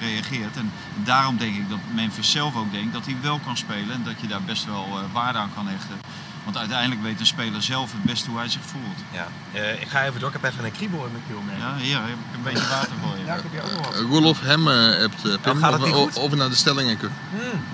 reageert. 0.00 0.56
En 0.56 0.72
daarom 1.04 1.36
denk 1.36 1.56
ik 1.56 1.68
dat 1.68 1.78
Memphis 1.94 2.30
zelf 2.30 2.56
ook 2.56 2.72
denkt 2.72 2.92
dat 2.92 3.04
hij 3.04 3.16
wel 3.22 3.38
kan 3.38 3.56
spelen. 3.56 3.90
En 3.94 4.02
dat 4.04 4.20
je 4.20 4.26
daar 4.26 4.42
best 4.42 4.64
wel 4.64 4.84
eh, 4.84 5.12
waarde 5.12 5.38
aan 5.38 5.50
kan 5.54 5.66
hechten. 5.68 5.96
Want 6.44 6.60
uiteindelijk 6.60 7.02
weet 7.02 7.20
een 7.20 7.26
speler 7.26 7.62
zelf 7.62 7.92
het 7.92 8.02
beste 8.02 8.30
hoe 8.30 8.38
hij 8.38 8.48
zich 8.48 8.60
voelt. 8.64 8.98
Ja. 9.12 9.26
Eh, 9.52 9.80
ik 9.80 9.88
ga 9.88 10.04
even 10.04 10.20
door. 10.20 10.28
Ik 10.34 10.38
heb 10.42 10.52
even 10.52 10.64
een 10.64 10.72
kriebel 10.72 11.04
in 11.06 11.12
mijn 11.12 11.24
keel 11.28 11.42
mee. 11.46 11.58
Ja, 11.58 11.76
hier 11.76 11.96
heb 11.96 12.08
ik 12.08 12.34
een 12.34 12.42
beetje 12.42 12.68
water 12.68 12.92
voor 13.02 13.16
je. 13.18 13.24
Ja, 13.24 13.34
ik 13.34 13.42
heb 13.42 13.52
hier 13.52 13.62
ook 13.62 13.70
nog 13.70 13.86
wat. 13.86 13.94
Uh, 14.02 14.08
Roelof 14.08 14.40
Hem 14.40 14.68
eh, 14.68 14.74
hebt 14.98 15.26
uh, 15.26 15.34
Pim, 15.40 15.64
of, 15.94 16.16
of 16.16 16.30
we 16.30 16.36
naar 16.36 16.48
de 16.48 16.54
stellingen 16.54 16.96
kunnen. 16.96 17.16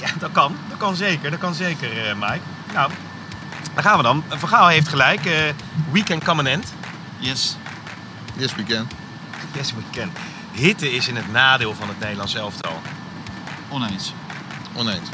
Ja, 0.00 0.08
dat 0.18 0.32
kan. 0.32 0.56
Dat 0.68 0.78
kan 0.78 0.96
zeker. 0.96 1.30
Dat 1.30 1.40
kan 1.40 1.54
zeker, 1.54 2.06
eh, 2.08 2.14
Mike. 2.14 2.40
Nou, 2.72 2.90
daar 3.74 3.82
gaan 3.82 3.96
we 3.96 4.02
dan. 4.02 4.24
Van 4.28 4.48
Gaal 4.48 4.68
heeft 4.68 4.88
gelijk. 4.88 5.26
eh 5.26 5.54
weekend 5.92 6.24
come 6.24 6.40
an 6.40 6.46
end. 6.46 6.72
Yes. 7.18 7.56
Yes, 8.36 8.54
we 8.54 8.62
can. 8.62 8.88
Yes, 9.52 9.72
we 9.74 9.82
can. 9.92 10.12
Hitte 10.52 10.92
is 10.92 11.08
in 11.08 11.16
het 11.16 11.32
nadeel 11.32 11.74
van 11.74 11.88
het 11.88 11.98
Nederlands 12.00 12.34
elftal. 12.34 12.80
Oneens. 13.68 14.12
Oneens. 14.74 15.08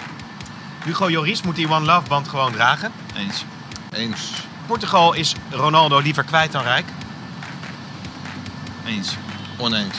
Hugo 0.85 1.11
Joris 1.11 1.43
moet 1.43 1.57
die 1.57 1.69
One 1.71 1.85
Love 1.87 2.09
band 2.09 2.29
gewoon 2.29 2.53
dragen. 2.53 2.93
Eens. 3.17 3.45
Eens. 3.91 4.31
Portugal 4.67 5.13
is 5.13 5.35
Ronaldo 5.51 5.99
liever 5.99 6.25
kwijt 6.25 6.53
dan 6.53 6.63
rijk. 6.63 6.87
Eens. 8.87 9.17
Oneens. 9.57 9.97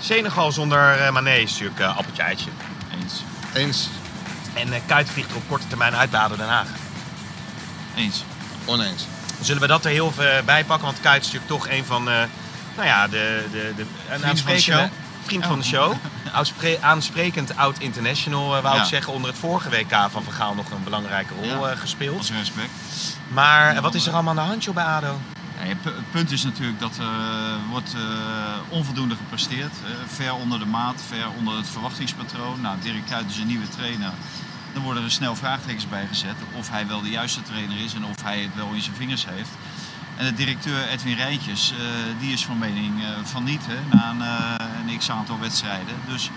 Senegal 0.00 0.52
zonder 0.52 0.92
eh, 0.92 1.12
Mané 1.12 1.34
is 1.34 1.50
natuurlijk 1.50 1.80
eh, 1.80 1.96
appeltje 1.96 2.22
eitje. 2.22 2.50
Eens. 3.02 3.22
Eens. 3.54 3.88
En 4.54 4.72
eh 4.72 4.80
Kuit 4.86 5.10
vliegt 5.10 5.30
er 5.30 5.36
op 5.36 5.48
korte 5.48 5.66
termijn 5.66 5.94
uit 5.94 6.14
ADO 6.14 6.36
Den 6.36 6.48
Haag. 6.48 6.68
Eens. 7.98 8.24
Oneens. 8.64 9.06
Zullen 9.40 9.62
we 9.62 9.68
dat 9.68 9.84
er 9.84 9.90
heel 9.90 10.08
even 10.08 10.44
bij 10.44 10.64
pakken? 10.64 10.86
Want 10.86 11.00
Kuit 11.00 11.20
is 11.24 11.32
natuurlijk 11.32 11.62
toch 11.62 11.68
een 11.72 11.84
van 11.84 12.08
eh, 12.10 12.14
nou 12.76 12.88
ja, 12.88 13.08
de, 13.08 13.46
de, 13.52 13.72
de, 13.76 13.82
een 13.82 13.88
van 14.08 14.20
de 14.20 14.26
aansprekende- 14.26 14.80
show? 14.82 14.88
Vriend 15.24 15.46
van 15.46 15.58
de 15.58 15.64
show. 15.64 15.92
Aansprekend 16.80 17.56
oud-international, 17.56 18.56
eh, 18.56 18.62
wou 18.62 18.74
Ja. 18.76 18.80
ik 18.82 18.88
zeggen. 18.88 19.12
Onder 19.12 19.30
het 19.30 19.38
vorige 19.38 19.68
WK 19.70 19.90
van 20.10 20.22
Van 20.22 20.32
Gaal 20.32 20.54
nog 20.54 20.70
een 20.70 20.84
belangrijke 20.84 21.34
rol 21.34 21.66
Ja. 21.66 21.72
eh, 21.72 21.78
gespeeld. 21.78 22.18
Als 22.18 22.30
respect. 22.30 22.70
Maar 23.28 23.80
wat 23.80 23.94
is 23.94 24.06
er 24.06 24.12
allemaal 24.12 24.38
aan 24.38 24.44
de 24.44 24.50
hand 24.50 24.64
joh, 24.64 24.74
bij 24.74 24.84
ADO? 24.84 25.20
Het 25.56 26.10
punt 26.10 26.30
is 26.30 26.44
natuurlijk 26.44 26.80
dat 26.80 26.96
er 26.96 27.04
wordt 27.70 27.94
onvoldoende 28.68 29.14
gepresteerd. 29.14 29.72
ver 30.14 30.34
onder 30.34 30.58
de 30.58 30.66
maat, 30.66 31.02
ver 31.08 31.24
onder 31.38 31.56
het 31.56 31.66
verwachtingspatroon. 31.68 32.60
Nou, 32.60 32.76
Dirk 32.82 33.06
Kuyt 33.06 33.30
is 33.30 33.36
een 33.36 33.46
nieuwe 33.46 33.68
trainer. 33.68 34.10
Dan 34.72 34.82
worden 34.82 35.04
er 35.04 35.10
snel 35.10 35.36
vraagtekens 35.36 35.88
bij 35.88 36.06
gezet 36.06 36.36
of 36.52 36.70
hij 36.70 36.86
wel 36.86 37.02
de 37.02 37.10
juiste 37.10 37.42
trainer 37.42 37.80
is 37.80 37.94
en 37.94 38.04
of 38.04 38.22
hij 38.22 38.40
het 38.40 38.54
wel 38.54 38.72
in 38.72 38.82
zijn 38.82 38.96
vingers 38.96 39.26
heeft. 39.26 39.50
En 40.18 40.24
de 40.24 40.34
directeur 40.34 40.88
Edwin 40.88 41.16
Rijntjes, 41.16 41.72
eh, 41.72 41.78
die 42.20 42.32
is 42.32 42.44
van 42.44 42.58
mening 42.58 43.02
eh, 43.02 43.08
van 43.22 43.44
niet, 43.44 43.66
hè, 43.66 43.96
na 43.96 44.10
een, 44.10 44.22
eh, 44.22 44.90
een 44.92 44.98
x-aantal 44.98 45.38
wedstrijden. 45.38 45.94
Dus 46.06 46.30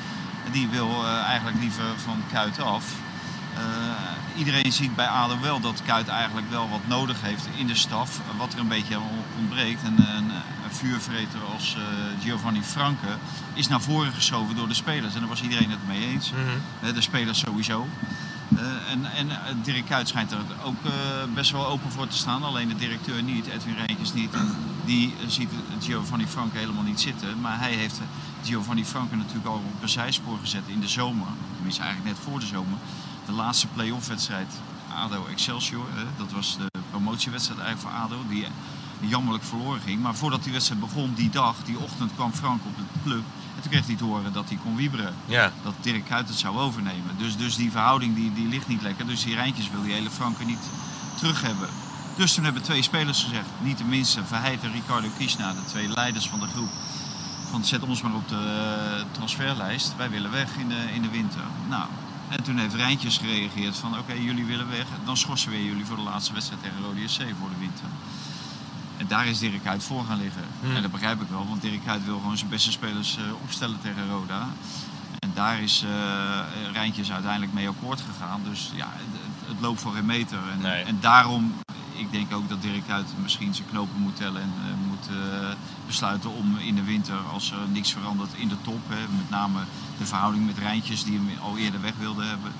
die 0.51 0.67
wil 0.67 1.05
eigenlijk 1.07 1.59
liever 1.59 1.83
van 2.03 2.23
Kuit 2.31 2.59
af. 2.59 2.85
Iedereen 4.37 4.71
ziet 4.71 4.95
bij 4.95 5.07
ADO 5.07 5.39
wel 5.39 5.59
dat 5.59 5.81
Kuit 5.85 6.07
eigenlijk 6.07 6.49
wel 6.49 6.69
wat 6.69 6.87
nodig 6.87 7.21
heeft 7.21 7.47
in 7.55 7.67
de 7.67 7.75
staf. 7.75 8.19
Wat 8.37 8.53
er 8.53 8.59
een 8.59 8.67
beetje 8.67 8.97
ontbreekt. 9.39 9.83
En 9.83 9.95
een 9.97 10.31
vuurvreter 10.73 11.39
als 11.53 11.75
eh, 11.75 11.81
Giovanni 12.23 12.61
Franke 12.63 13.07
is 13.53 13.67
naar 13.67 13.81
voren 13.81 14.11
geschoven 14.11 14.55
door 14.55 14.67
de 14.67 14.73
spelers. 14.73 15.13
En 15.13 15.19
daar 15.19 15.29
was 15.29 15.41
iedereen 15.41 15.69
het 15.69 15.87
mee 15.87 16.05
eens. 16.05 16.31
Eh, 16.81 16.93
De 16.93 17.01
spelers 17.01 17.39
sowieso. 17.39 17.87
Eh, 18.57 18.91
en, 18.91 19.05
en 19.05 19.29
eh, 19.29 19.37
Dirk 19.63 19.85
Kuyt 19.85 20.07
schijnt 20.07 20.31
er 20.31 20.37
ook 20.63 20.75
best 21.33 21.51
wel 21.51 21.67
open 21.67 21.91
voor 21.91 22.07
te 22.07 22.17
staan. 22.17 22.43
Alleen 22.43 22.67
de 22.67 22.75
directeur 22.75 23.23
niet, 23.23 23.47
Edwin 23.47 23.75
Reentjes 23.75 24.13
niet. 24.13 24.29
Die 24.85 25.13
ziet 25.27 25.49
Giovanni 25.81 26.27
Franke 26.27 26.57
helemaal 26.57 26.83
niet 26.83 27.01
zitten. 27.01 27.41
Maar 27.41 27.59
hij 27.59 27.73
heeft 27.73 27.99
Giovanni 28.43 28.85
Franke 28.85 29.15
natuurlijk 29.15 29.45
al 29.47 29.53
op 29.75 29.81
een 29.81 29.89
zijspoor 29.89 30.37
gezet 30.39 30.63
in 30.65 30.79
de 30.79 30.87
zomer. 30.87 31.27
Tenminste 31.55 31.81
eigenlijk 31.81 32.15
net 32.15 32.23
voor 32.25 32.39
de 32.39 32.45
zomer. 32.45 32.77
De 33.25 33.31
laatste 33.31 33.67
play-off 33.67 34.07
wedstrijd 34.07 34.53
ADO 34.95 35.25
Excelsior. 35.31 35.85
dat 36.17 36.31
was 36.31 36.57
de 36.57 36.79
promotiewedstrijd 36.89 37.59
eigenlijk 37.59 37.95
voor 37.95 38.03
ADO. 38.05 38.23
Die 38.29 38.45
jammerlijk 39.09 39.43
verloren 39.43 39.81
ging. 39.81 40.01
Maar 40.01 40.15
voordat 40.15 40.43
die 40.43 40.51
wedstrijd 40.51 40.81
begon, 40.81 41.13
die 41.13 41.29
dag, 41.29 41.55
die 41.65 41.79
ochtend 41.79 42.11
kwam 42.15 42.33
Frank 42.33 42.61
op 42.65 42.77
de 42.77 42.83
club. 43.03 43.23
En 43.55 43.61
toen 43.61 43.71
kreeg 43.71 43.85
hij 43.85 43.95
te 43.95 44.03
horen 44.03 44.33
dat 44.33 44.47
hij 44.47 44.57
kon 44.63 44.75
wieberen 44.75 45.13
Ja. 45.25 45.51
dat 45.63 45.73
Dirk 45.81 46.05
Kuyt 46.05 46.27
het 46.27 46.37
zou 46.37 46.57
overnemen. 46.57 47.17
Dus, 47.17 47.37
dus 47.37 47.55
die 47.55 47.71
verhouding 47.71 48.15
die, 48.15 48.33
die 48.33 48.47
ligt 48.47 48.67
niet 48.67 48.81
lekker. 48.81 49.07
Dus 49.07 49.23
die 49.23 49.35
Rijntjes 49.35 49.69
wil 49.71 49.81
die 49.81 49.93
hele 49.93 50.09
Franke 50.09 50.45
niet 50.45 50.69
terug 51.17 51.41
hebben. 51.41 51.69
Dus 52.15 52.33
toen 52.33 52.43
hebben 52.43 52.61
twee 52.61 52.81
spelers 52.81 53.23
gezegd, 53.23 53.47
niet 53.61 53.77
de 53.77 53.83
minste, 53.83 54.25
Verheid 54.25 54.63
en 54.63 54.71
Ricardo 54.71 55.07
Kiesna, 55.17 55.53
de 55.53 55.65
twee 55.65 55.87
leiders 55.87 56.29
van 56.29 56.39
de 56.39 56.47
groep. 56.47 56.69
Van 57.49 57.65
zet 57.65 57.83
ons 57.83 58.01
maar 58.01 58.13
op 58.13 58.27
de 58.29 58.35
eh, 58.35 59.05
transferlijst, 59.11 59.93
wij 59.97 60.09
willen 60.09 60.31
weg 60.31 60.55
in 60.57 60.67
de, 60.67 60.93
in 60.93 61.01
de 61.01 61.09
winter. 61.09 61.41
Nou, 61.69 61.85
en 62.29 62.43
toen 62.43 62.57
heeft 62.57 62.73
Rijntjes 62.75 63.17
gereageerd 63.17 63.77
van 63.77 63.97
oké, 63.97 64.13
jullie 64.13 64.45
willen 64.45 64.69
weg, 64.69 64.85
dan 65.05 65.17
schorsen 65.17 65.51
we 65.51 65.65
jullie 65.65 65.85
voor 65.85 65.95
de 65.95 66.01
laatste 66.01 66.33
wedstrijd 66.33 66.61
tegen 66.61 66.81
Rode 66.83 67.07
SC 67.07 67.21
voor 67.39 67.49
de 67.49 67.59
winter. 67.59 67.85
En 69.01 69.07
daar 69.07 69.27
is 69.27 69.39
Dirk 69.39 69.63
Kuyt 69.63 69.83
voor 69.83 70.03
gaan 70.05 70.17
liggen. 70.21 70.41
En 70.75 70.81
dat 70.81 70.91
begrijp 70.91 71.21
ik 71.21 71.27
wel, 71.29 71.45
want 71.47 71.61
Dirk 71.61 71.83
Kuyt 71.85 72.05
wil 72.05 72.19
gewoon 72.19 72.37
zijn 72.37 72.49
beste 72.49 72.71
spelers 72.71 73.17
eh, 73.17 73.23
opstellen 73.43 73.77
tegen 73.81 74.09
Roda. 74.09 74.47
En 75.19 75.31
daar 75.33 75.61
is 75.61 75.83
eh 75.83 76.39
Rijntjes 76.73 77.11
uiteindelijk 77.11 77.53
mee 77.53 77.67
akkoord 77.67 78.01
gegaan. 78.11 78.41
Dus 78.49 78.71
ja, 78.75 78.87
het, 78.91 79.21
het 79.47 79.59
loopt 79.61 79.81
voor 79.81 79.93
geen 79.93 80.05
meter. 80.05 80.37
En, 80.53 80.61
Nee. 80.61 80.83
en 80.83 80.97
daarom, 80.99 81.53
ik 81.93 82.11
denk 82.11 82.33
ook 82.33 82.49
dat 82.49 82.61
Dirk 82.61 82.83
Kuyt 82.87 83.07
misschien 83.21 83.53
zijn 83.53 83.67
knopen 83.69 83.99
moet 83.99 84.15
tellen 84.15 84.41
en 84.41 84.53
eh, 84.65 84.87
moet 84.87 85.07
besluiten 85.87 86.29
om 86.33 86.57
in 86.57 86.75
de 86.75 86.83
winter, 86.83 87.17
als 87.33 87.51
er 87.51 87.57
niks 87.71 87.91
verandert 87.91 88.33
in 88.35 88.47
de 88.47 88.61
top, 88.61 88.81
hè, 88.89 89.01
met 89.17 89.29
name 89.29 89.59
de 89.97 90.05
verhouding 90.05 90.45
met 90.45 90.57
Rijntjes 90.57 91.03
die 91.03 91.13
hem 91.17 91.29
al 91.41 91.57
eerder 91.57 91.81
weg 91.81 91.93
wilde 91.99 92.23
hebben, 92.23 92.51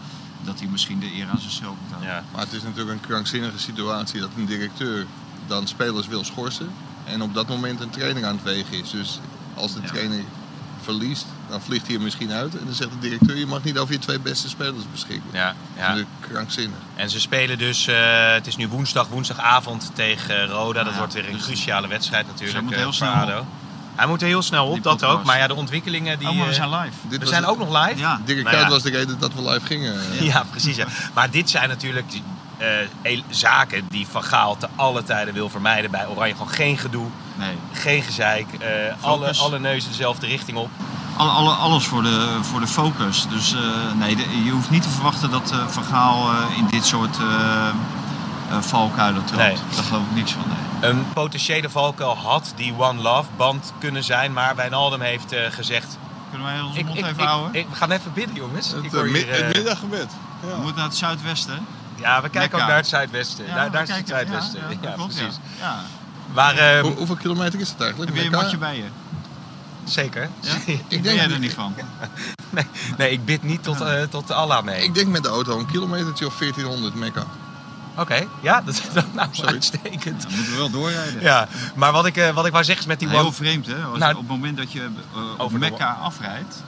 dat 0.44 0.60
hij 0.60 0.68
misschien 0.68 1.00
de 1.00 1.14
eer 1.16 1.28
aan 1.30 1.40
zichzelf 1.40 1.76
moet 1.82 1.90
houden. 1.92 2.10
Ja. 2.10 2.24
Maar 2.32 2.42
het 2.42 2.54
is 2.54 2.64
natuurlijk 2.64 2.90
een 3.02 3.08
krankzinnige 3.10 3.60
situatie 3.60 4.20
dat 4.20 4.30
een 4.38 4.46
directeur 4.46 5.06
dan 5.52 5.68
spelers 5.68 6.08
wil 6.08 6.24
schorsen. 6.24 6.70
En 7.06 7.22
op 7.22 7.34
dat 7.34 7.48
moment 7.48 7.80
een 7.82 7.90
trainer 7.90 8.26
aan 8.26 8.36
het 8.36 8.44
wegen 8.44 8.78
is. 8.84 8.90
Dus 8.90 9.20
als 9.56 9.74
de 9.74 9.80
Ja. 9.82 9.88
trainer 9.88 10.24
verliest, 10.84 11.26
dan 11.50 11.62
vliegt 11.62 11.86
hij 11.88 11.96
er 11.96 12.02
misschien 12.02 12.32
uit. 12.32 12.58
En 12.58 12.66
dan 12.66 12.74
zegt 12.74 12.90
de 12.92 13.00
directeur, 13.00 13.36
je 13.38 13.46
mag 13.46 13.64
niet 13.64 13.78
over 13.78 13.94
je 13.94 14.00
twee 14.00 14.20
beste 14.20 14.50
spelers 14.50 14.84
beschikken. 14.92 15.30
Ja, 15.34 15.46
Dat 15.46 15.56
is 15.76 15.82
ja. 15.82 15.82
natuurlijk 15.88 16.10
krankzinnig. 16.32 16.78
En 16.96 17.10
ze 17.10 17.20
spelen 17.20 17.58
dus, 17.58 17.88
eh, 17.88 18.34
het 18.34 18.48
is 18.48 18.56
nu 18.56 18.68
woensdag, 18.68 19.08
woensdagavond 19.08 19.92
tegen 19.94 20.48
Roda. 20.48 20.84
Dat 20.84 20.96
wordt 20.98 21.14
weer 21.14 21.28
een 21.28 21.34
dus- 21.34 21.44
cruciale 21.44 21.88
wedstrijd 21.88 22.26
natuurlijk 22.28 22.54
hij 22.54 22.62
moet 22.64 22.74
eh, 22.74 22.80
heel 22.80 22.94
snel 22.94 23.12
ADO. 23.14 23.46
Hij 23.96 24.08
moet 24.08 24.22
er 24.22 24.28
heel 24.28 24.42
snel 24.42 24.66
op, 24.68 24.74
Die 24.74 24.82
dat 24.82 25.04
ook. 25.04 25.24
Maar 25.24 25.38
ja, 25.38 25.48
de 25.48 25.54
ontwikkelingen 25.56 26.20
die... 26.20 26.28
Oh, 26.30 26.34
maar 26.36 26.44
we 26.46 26.52
eh, 26.52 26.58
zijn 26.58 26.70
live. 26.70 26.92
Dit 27.02 27.12
we 27.12 27.20
was 27.20 27.30
zijn 27.30 27.42
het- 27.42 27.52
ook 27.52 27.58
nog 27.58 27.86
live. 27.86 28.00
Ja. 28.00 28.22
Dirk 28.26 28.38
Nou 28.44 28.50
Kuyt 28.56 28.68
ja. 28.68 28.70
was 28.70 28.84
de 28.84 28.90
reden 28.90 29.20
dat 29.20 29.34
we 29.34 29.42
live 29.50 29.66
gingen. 29.66 29.96
Ja, 30.24 30.44
precies. 30.52 30.76
Ja. 30.76 30.86
Maar 31.14 31.30
dit 31.32 31.50
zijn 31.50 31.70
natuurlijk 31.70 32.12
eh, 32.62 33.22
zaken 33.30 33.86
die 33.90 34.08
Van 34.08 34.24
Gaal 34.24 34.58
te 34.58 34.68
alle 34.76 35.04
tijden 35.04 35.34
wil 35.34 35.50
vermijden 35.50 35.92
bij 35.92 36.08
Oranje. 36.08 36.34
Gewoon 36.34 36.50
geen 36.54 36.78
gedoe, 36.78 37.08
Nee. 37.36 37.56
geen 37.72 38.02
gezeik. 38.04 38.48
eh, 38.60 38.68
alle, 39.04 39.34
alle 39.38 39.60
neuzen 39.60 39.90
dezelfde 39.90 40.28
richting 40.28 40.58
op. 40.58 40.70
Alle, 41.18 41.30
alle, 41.32 41.50
alles 41.52 41.86
voor 41.86 42.04
de, 42.04 42.38
voor 42.42 42.60
de 42.60 42.68
focus. 42.68 43.28
Dus 43.30 43.54
eh, 43.54 43.60
nee, 43.96 44.16
de- 44.16 44.44
je 44.44 44.52
hoeft 44.52 44.70
niet 44.70 44.84
te 44.84 44.90
verwachten 44.90 45.32
dat 45.32 45.52
eh 45.52 45.68
Van 45.68 45.84
Gaal 45.84 46.30
eh, 46.32 46.58
in 46.58 46.68
dit 46.68 46.86
soort 46.86 47.18
eh 47.18 47.68
eh, 48.50 48.62
valkuilen 48.62 49.26
trapt. 49.26 49.42
Nee. 49.44 49.56
Daar 49.76 49.84
geloof 49.84 50.04
ik 50.10 50.16
niks 50.16 50.32
van. 50.32 50.42
Nee. 50.48 50.90
Een 50.92 51.06
potentiële 51.14 51.70
valkuil 51.70 52.18
had 52.18 52.54
die 52.56 52.74
One 52.78 53.02
Love 53.02 53.30
band 53.38 53.74
kunnen 53.80 54.04
zijn. 54.04 54.34
Maar 54.34 54.56
Wijnaldum 54.56 55.02
heeft 55.02 55.32
eh, 55.32 55.52
gezegd... 55.52 55.98
Kunnen 56.30 56.48
wij 56.48 56.62
onze 56.62 56.80
Ik, 56.80 56.86
mond 56.86 56.98
ik, 56.98 57.04
even 57.06 57.20
ik, 57.20 57.26
houden? 57.28 57.54
ik- 57.62 57.68
we 57.70 57.76
gaan 57.76 57.92
even 57.92 58.14
bidden 58.14 58.36
jongens. 58.36 58.72
Het, 58.72 58.84
Ik 58.84 58.92
hoor 58.92 59.06
hier, 59.06 59.36
het 59.36 59.56
middaggebed. 59.56 60.08
We 60.40 60.48
Ja. 60.48 60.56
moeten 60.56 60.76
naar 60.76 60.86
het 60.86 60.96
zuidwesten. 60.98 61.66
Ja, 62.02 62.16
we 62.22 62.30
kijken 62.30 62.40
Mekka. 62.42 62.58
ook 62.58 62.68
naar 62.68 62.76
het 62.78 62.88
zuidwesten. 62.88 63.46
Ja, 63.46 63.56
daar 63.56 63.72
daar 63.72 63.84
is 63.84 63.96
het 63.96 64.08
zuidwesten. 64.08 64.60
Ja, 64.60 64.78
Ja, 64.82 64.92
klopt, 64.96 65.16
precies. 65.16 65.40
Ja. 65.60 65.66
Ja. 65.66 65.80
Maar 66.34 66.56
ehm, 66.58 66.82
Hoe- 66.84 66.96
hoeveel 66.96 67.16
kilometer 67.16 67.60
is 67.60 67.70
het 67.70 67.82
eigenlijk? 67.82 68.12
Heb 68.12 68.20
je 68.24 68.26
een 68.30 68.42
matje 68.42 68.58
bij 68.58 68.76
je? 68.78 68.84
zeker. 69.86 70.30
Ja? 70.40 70.54
Ik 70.66 70.84
ben 70.90 71.02
denk, 71.02 71.20
jij 71.20 71.30
er 71.32 71.40
niet 71.40 71.54
van? 71.54 71.74
Nee, 72.50 72.66
nee, 72.98 73.12
ik 73.12 73.26
bid 73.26 73.44
niet 73.44 73.64
tot, 73.64 73.82
eh, 73.82 74.02
tot 74.04 74.32
Allah, 74.32 74.64
nee. 74.64 74.84
ik 74.84 74.94
denk 74.94 75.08
met 75.08 75.24
de 75.24 75.30
auto 75.30 75.60
een 75.60 75.66
kilometertje 75.66 76.26
of 76.26 76.38
1400 76.38 76.96
Mekka. 76.96 77.24
Oké, 77.98 78.26
ja, 78.42 78.62
dat 78.62 78.74
is 78.74 78.82
nou 78.94 79.28
Zoiets. 79.32 79.42
uitstekend. 79.54 80.22
Dan 80.22 80.32
moeten 80.36 80.52
we 80.52 80.58
wel 80.58 80.70
doorrijden. 80.70 81.22
Ja, 81.22 81.48
maar 81.76 81.92
wat 81.92 82.06
ik, 82.06 82.18
eh, 82.18 82.30
wat 82.30 82.46
ik 82.46 82.52
wou 82.52 82.64
zeggen 82.64 82.84
is 82.84 82.90
met 82.90 83.00
die 83.00 83.10
Heel 83.10 83.20
one... 83.20 83.32
vreemd 83.32 83.68
hè, 83.68 83.84
Als 83.84 84.00
Nou, 84.00 84.12
op 84.14 84.20
het 84.20 84.28
moment 84.28 84.58
dat 84.58 84.72
je 84.72 84.82
eh, 85.16 85.22
over 85.38 85.60
Mekka 85.60 85.98
afrijdt, 86.02 86.64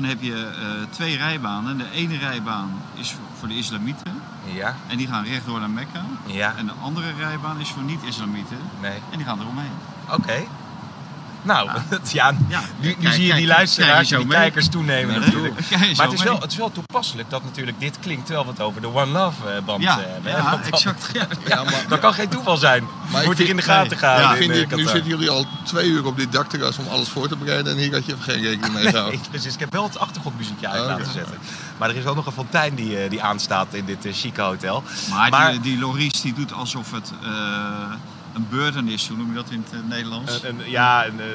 dan 0.00 0.04
heb 0.04 0.22
je 0.22 0.46
eh, 0.46 0.68
twee 0.90 1.16
rijbanen. 1.16 1.78
De 1.78 1.90
ene 1.92 2.16
rijbaan 2.18 2.70
is 2.94 3.14
voor- 3.38 3.48
de 3.48 3.56
islamieten 3.56 4.22
Ja, 4.44 4.76
en 4.88 4.96
die 4.96 5.06
gaan 5.06 5.24
rechtdoor 5.24 5.60
naar 5.60 5.70
Mekka. 5.70 6.04
ja, 6.26 6.54
En 6.56 6.66
de 6.66 6.72
andere 6.82 7.12
rijbaan 7.18 7.60
is 7.60 7.68
voor 7.68 7.82
niet-islamieten 7.82 8.58
nee. 8.80 8.98
en 9.10 9.16
die 9.16 9.26
gaan 9.26 9.40
eromheen. 9.40 9.70
Oké. 10.10 10.44
Nou, 11.46 11.68
ja, 12.12 12.34
Ja, 12.48 12.60
nu, 12.80 12.88
nu 12.88 12.94
kijk, 13.00 13.14
zie 13.14 13.22
je 13.22 13.28
kijk, 13.28 13.38
die 13.38 13.46
kijk 13.46 13.46
luisteraars, 13.58 14.08
zo 14.08 14.16
die 14.16 14.26
mee. 14.26 14.36
kijkers 14.36 14.68
toenemen 14.68 15.20
natuurlijk. 15.20 15.54
dat- 15.70 15.96
Maar 15.96 16.06
het 16.06 16.12
is, 16.14 16.22
wel, 16.22 16.40
het 16.40 16.50
is 16.50 16.56
wel 16.56 16.72
toepasselijk 16.72 17.30
dat 17.30 17.44
natuurlijk 17.44 17.80
dit 17.80 17.98
klinkt 18.00 18.24
terwijl 18.26 18.46
we 18.46 18.52
het 18.52 18.60
over 18.60 18.80
de 18.80 18.86
One 18.94 19.06
Love 19.06 19.50
eh, 19.50 19.62
band 19.64 19.82
Ja, 19.82 19.98
eh, 19.98 20.04
hebben. 20.12 20.32
ja, 20.32 20.50
dan- 20.50 20.62
exact. 20.62 21.08
Ja. 21.12 21.26
Ja, 21.48 21.64
maar, 21.64 21.84
Dat 21.88 21.98
kan 21.98 22.14
geen 22.14 22.28
toeval 22.28 22.56
zijn. 22.56 22.84
Maar 23.10 23.20
ik 23.20 23.26
Moet 23.26 23.38
hier 23.38 23.48
in 23.48 23.56
de 23.56 23.62
gaten 23.62 23.88
nee. 23.90 23.98
gaan. 23.98 24.30
Ik 24.32 24.36
vind 24.36 24.52
dit, 24.52 24.76
nu 24.76 24.82
zitten 24.82 25.06
jullie 25.06 25.30
al 25.30 25.46
twee 25.64 25.88
uur 25.88 26.06
op 26.06 26.16
dit 26.16 26.32
dakterras 26.32 26.78
om 26.78 26.86
alles 26.88 27.08
voor 27.08 27.28
te 27.28 27.36
bereiden 27.36 27.72
en 27.72 27.78
hier 27.78 27.92
had 27.92 28.06
je 28.06 28.12
even 28.12 28.24
geen 28.24 28.42
rekening 28.42 28.72
mee 28.74 28.86
gehouden. 28.86 29.18
Nee, 29.20 29.28
precies. 29.30 29.54
Ik 29.54 29.60
heb 29.60 29.72
wel 29.72 29.82
het 29.84 29.98
achtergrondmuziekje 29.98 30.68
uit 30.68 30.80
Oh, 30.82 30.86
laten 30.86 31.12
zetten. 31.12 31.38
Maar 31.76 31.88
er 31.88 31.96
is 31.96 32.04
ook 32.06 32.16
nog 32.16 32.26
een 32.26 32.32
fontein 32.32 32.74
die, 32.74 32.98
eh, 33.02 33.10
die 33.10 33.22
aanstaat 33.22 33.74
in 33.74 33.84
dit 33.84 34.06
chique 34.12 34.42
hotel. 34.42 34.82
Maar, 35.10 35.30
Maar- 35.30 35.50
die, 35.50 35.60
die 35.60 35.78
Loris 35.78 36.20
die 36.20 36.32
doet 36.34 36.52
alsof 36.52 36.90
het 36.92 37.12
eh, 37.22 37.28
een 38.36 38.46
burden 38.50 38.88
is, 38.88 39.08
hoe 39.08 39.16
noem 39.16 39.28
je 39.28 39.34
dat 39.34 39.50
in 39.50 39.64
het 39.68 39.72
eh, 39.80 39.88
Nederlands? 39.88 40.42
Een, 40.42 40.60
een- 40.60 40.70
ja, 40.70 41.06
een, 41.06 41.20
eh, 41.20 41.26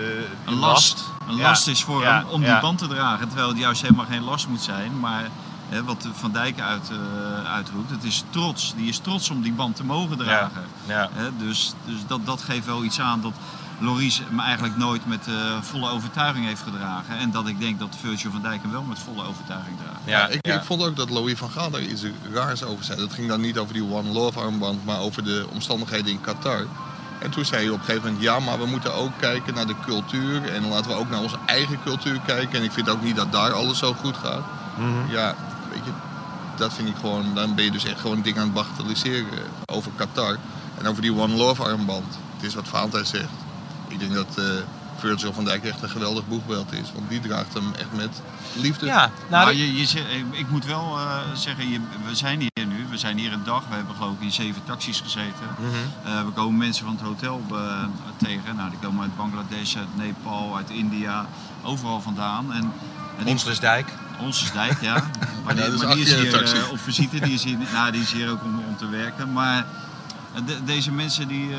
Een 0.46 0.54
last. 0.60 1.04
Een 1.30 1.36
Ja, 1.36 1.42
last 1.42 1.68
is 1.68 1.84
voor 1.84 2.02
ja, 2.02 2.18
hem 2.18 2.28
om 2.28 2.42
ja. 2.44 2.52
die 2.52 2.62
band 2.62 2.78
te 2.78 2.88
dragen. 2.88 3.28
Terwijl 3.28 3.48
het 3.50 3.58
juist 3.58 3.82
helemaal 3.82 4.06
geen 4.06 4.24
last 4.24 4.48
moet 4.48 4.62
zijn. 4.62 5.00
Maar 5.00 5.24
hè, 5.70 5.84
wat 5.84 6.08
Van 6.14 6.32
Dijk 6.32 6.60
uit, 6.60 6.90
eh, 6.92 7.52
uitroept, 7.54 7.90
het 7.92 8.04
is 8.04 8.24
trots. 8.30 8.74
Die 8.78 8.88
is 8.90 8.98
trots 8.98 9.30
om 9.30 9.42
die 9.42 9.52
band 9.54 9.76
te 9.76 9.84
mogen 9.84 10.18
dragen. 10.18 10.64
Ja. 10.86 11.10
Hè, 11.14 11.30
dus 11.38 11.74
dus 11.86 12.00
dat, 12.08 12.26
dat 12.26 12.42
geeft 12.42 12.66
wel 12.66 12.84
iets 12.84 13.00
aan 13.00 13.22
dat 13.22 13.34
Loris 13.80 14.22
hem 14.30 14.40
eigenlijk 14.40 14.78
nooit 14.78 15.06
met 15.08 15.28
eh, 15.28 15.34
volle 15.62 15.90
overtuiging 15.90 16.46
heeft 16.46 16.62
gedragen. 16.62 17.18
En 17.18 17.32
dat 17.32 17.48
ik 17.48 17.60
denk 17.60 17.80
dat 17.80 17.96
Virgil 18.02 18.32
van 18.32 18.42
Dijk 18.42 18.62
hem 18.62 18.72
wel 18.72 18.82
met 18.84 19.00
volle 19.00 19.24
overtuiging 19.28 19.78
draagt. 19.78 20.00
Ja, 20.06 20.28
ik, 20.28 20.48
ik 20.48 20.64
vond 20.64 20.84
ook 20.84 20.96
dat 20.96 21.10
Louis 21.10 21.38
van 21.38 21.50
Gaal 21.50 21.70
daar 21.70 21.82
iets 21.82 22.04
raars 22.34 22.64
over 22.64 22.84
zei. 22.86 23.00
Dat 23.00 23.14
ging 23.14 23.28
dan 23.28 23.42
niet 23.42 23.58
over 23.58 23.74
die 23.74 23.84
One 23.84 24.10
Love 24.10 24.40
armband, 24.40 24.86
maar 24.86 25.00
over 25.00 25.24
de 25.24 25.48
omstandigheden 25.52 26.12
in 26.12 26.22
Qatar. 26.22 26.66
En 27.22 27.30
toen 27.30 27.46
zei 27.46 27.64
hij 27.64 27.72
op 27.72 27.80
een 27.80 27.86
gegeven 27.86 28.06
moment, 28.06 28.24
ja, 28.24 28.40
maar 28.40 28.60
we 28.60 28.66
moeten 28.66 28.94
ook 28.94 29.12
kijken 29.20 29.54
naar 29.54 29.68
de 29.68 29.76
cultuur. 29.86 30.54
En 30.54 30.68
laten 30.68 30.92
we 30.92 30.98
ook 30.98 31.10
naar 31.10 31.22
onze 31.22 31.38
eigen 31.46 31.80
cultuur 31.84 32.20
kijken. 32.26 32.60
En 32.60 32.64
ik 32.64 32.72
vind 32.72 32.90
ook 32.90 33.02
niet 33.02 33.16
dat 33.16 33.32
daar 33.32 33.54
alles 33.54 33.78
zo 33.78 33.94
goed 33.94 34.18
gaat. 34.18 34.44
Mhm. 34.78 35.12
Ja, 35.12 35.36
weet 35.70 35.86
je, 35.86 35.92
dat 36.56 36.74
vind 36.74 36.88
ik 36.88 36.96
gewoon, 36.96 37.34
dan 37.34 37.56
ben 37.56 37.66
je 37.66 37.72
dus 37.72 37.86
echt 37.86 38.00
gewoon 38.00 38.22
dingen 38.22 38.40
aan 38.40 38.46
het 38.46 38.54
bagatelliseren 38.54 39.28
over 39.66 39.92
Qatar. 39.96 40.38
En 40.78 40.88
over 40.88 41.02
die 41.02 41.14
One 41.16 41.36
Love 41.36 41.64
armband. 41.64 42.18
Het 42.36 42.46
is 42.46 42.56
wat 42.56 42.68
Valentijn 42.68 43.06
zegt. 43.06 43.30
Ik 43.88 44.00
denk 44.00 44.14
dat 44.14 44.38
eh 44.38 44.46
Virgil 45.02 45.34
van 45.34 45.46
Dijk 45.46 45.64
echt 45.64 45.82
een 45.82 45.90
geweldig 45.90 46.28
boegbeeld 46.28 46.74
is. 46.74 46.92
Want 46.94 47.10
die 47.10 47.20
draagt 47.20 47.54
hem 47.54 47.74
echt 47.80 47.94
met 47.96 48.22
liefde. 48.54 48.86
Ja, 48.86 49.12
nou, 49.30 49.46
maar 49.46 49.54
je, 49.54 49.78
je, 49.78 49.88
ik 50.32 50.50
moet 50.50 50.66
wel 50.66 50.98
eh, 50.98 51.18
zeggen, 51.34 51.70
je, 51.70 51.80
we 52.08 52.16
zijn 52.16 52.40
hier 52.40 52.66
nu, 52.68 52.86
we 52.90 52.98
zijn 52.98 53.18
hier 53.18 53.34
een 53.34 53.44
dag. 53.44 53.64
We 53.70 53.76
hebben 53.76 53.96
geloof 53.96 54.14
ik 54.14 54.22
in 54.22 54.32
zeven 54.32 54.64
taxis 54.64 55.00
gezeten. 55.00 55.48
Mhm. 55.60 55.72
Eh, 56.06 56.26
we 56.26 56.32
komen 56.32 56.58
mensen 56.58 56.86
van 56.86 56.94
het 56.94 57.04
hotel 57.04 57.42
eh, 57.52 57.84
tegen. 58.18 58.56
Nou, 58.56 58.70
die 58.70 58.80
komen 58.80 59.02
uit 59.02 59.16
Bangladesh, 59.18 59.76
uit 59.76 59.98
Nepal, 59.98 60.56
uit 60.56 60.70
India, 60.70 61.26
overal 61.64 62.02
vandaan. 62.02 62.54
En, 62.54 62.74
en 63.20 63.28
Onslersdijk. 63.28 63.88
Onsensdijk, 64.20 64.82
ja. 64.82 64.94
Maar 65.44 65.56
die, 65.56 65.64
Ja, 65.64 65.70
dat 65.70 65.80
is 65.80 65.86
maar 65.86 65.96
die 65.96 66.06
is 66.06 66.14
hier 66.14 66.72
op 66.72 66.80
visite, 66.80 67.20
die 67.20 67.34
is 67.34 67.44
hier, 67.44 67.58
nou, 67.74 67.92
die 67.92 68.02
is 68.02 68.12
hier 68.12 68.30
ook 68.30 68.44
om, 68.44 68.60
om 68.68 68.78
te 68.78 68.88
werken. 68.90 69.32
Maar 69.32 69.66
de- 70.46 70.64
deze 70.64 70.92
mensen 70.92 71.28
die, 71.28 71.52
eh, 71.52 71.58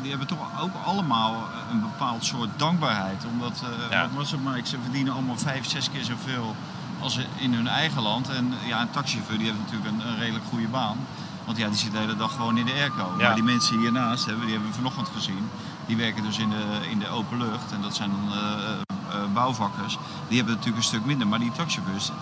die 0.00 0.10
hebben 0.10 0.28
toch 0.28 0.60
ook 0.62 0.70
allemaal 0.84 1.48
een 1.70 1.80
bepaald 1.80 2.24
soort 2.24 2.48
dankbaarheid. 2.56 3.24
Omdat, 3.32 3.62
eh, 3.64 3.90
Ja. 3.90 4.00
wat 4.02 4.10
was 4.16 4.30
het 4.30 4.42
maar, 4.44 4.60
ze 4.64 4.76
verdienen 4.82 5.12
allemaal 5.12 5.38
vijf, 5.38 5.68
zes 5.68 5.90
keer 5.90 6.04
zoveel 6.04 6.56
als 7.00 7.18
in 7.36 7.54
hun 7.54 7.68
eigen 7.68 8.02
land. 8.02 8.28
En 8.28 8.52
ja, 8.66 8.80
een 8.80 8.90
taxichauffeur 8.90 9.38
die 9.38 9.46
heeft 9.46 9.58
natuurlijk 9.58 9.90
een, 9.90 10.08
een 10.08 10.18
redelijk 10.18 10.44
goede 10.48 10.68
baan. 10.68 10.96
Want 11.44 11.58
ja, 11.58 11.68
die 11.68 11.76
zit 11.76 11.92
de 11.92 11.98
hele 11.98 12.16
dag 12.16 12.32
gewoon 12.32 12.58
in 12.58 12.66
de 12.66 12.72
airco. 12.72 13.14
Ja. 13.18 13.24
Maar 13.26 13.34
die 13.34 13.44
mensen 13.44 13.78
hiernaast, 13.78 14.24
hebben, 14.24 14.44
die 14.44 14.52
hebben 14.54 14.70
we 14.70 14.76
vanochtend 14.76 15.08
gezien. 15.08 15.48
Die 15.86 15.96
werken 15.96 16.22
dus 16.22 16.38
in 16.38 16.50
de, 16.50 16.64
in 16.90 16.98
de 16.98 17.08
open 17.08 17.38
lucht. 17.38 17.72
En 17.72 17.82
dat 17.82 17.94
zijn 17.96 18.10
dan 18.10 18.32
eh, 18.38 19.32
bouwvakkers. 19.32 19.98
Die 20.28 20.36
hebben 20.36 20.54
natuurlijk 20.54 20.82
een 20.82 20.88
stuk 20.88 21.04
minder. 21.04 21.26
Maar 21.26 21.38
die 21.38 21.52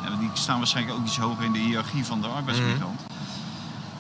eh, 0.05 0.19
die 0.19 0.31
staan 0.33 0.59
waarschijnlijk 0.59 0.97
ook 0.99 1.05
iets 1.07 1.19
hoger 1.19 1.45
in 1.45 1.53
de 1.53 1.59
hiërarchie 1.59 2.05
van 2.05 2.21
de 2.21 2.27
arbeidsmigrant. 2.27 3.01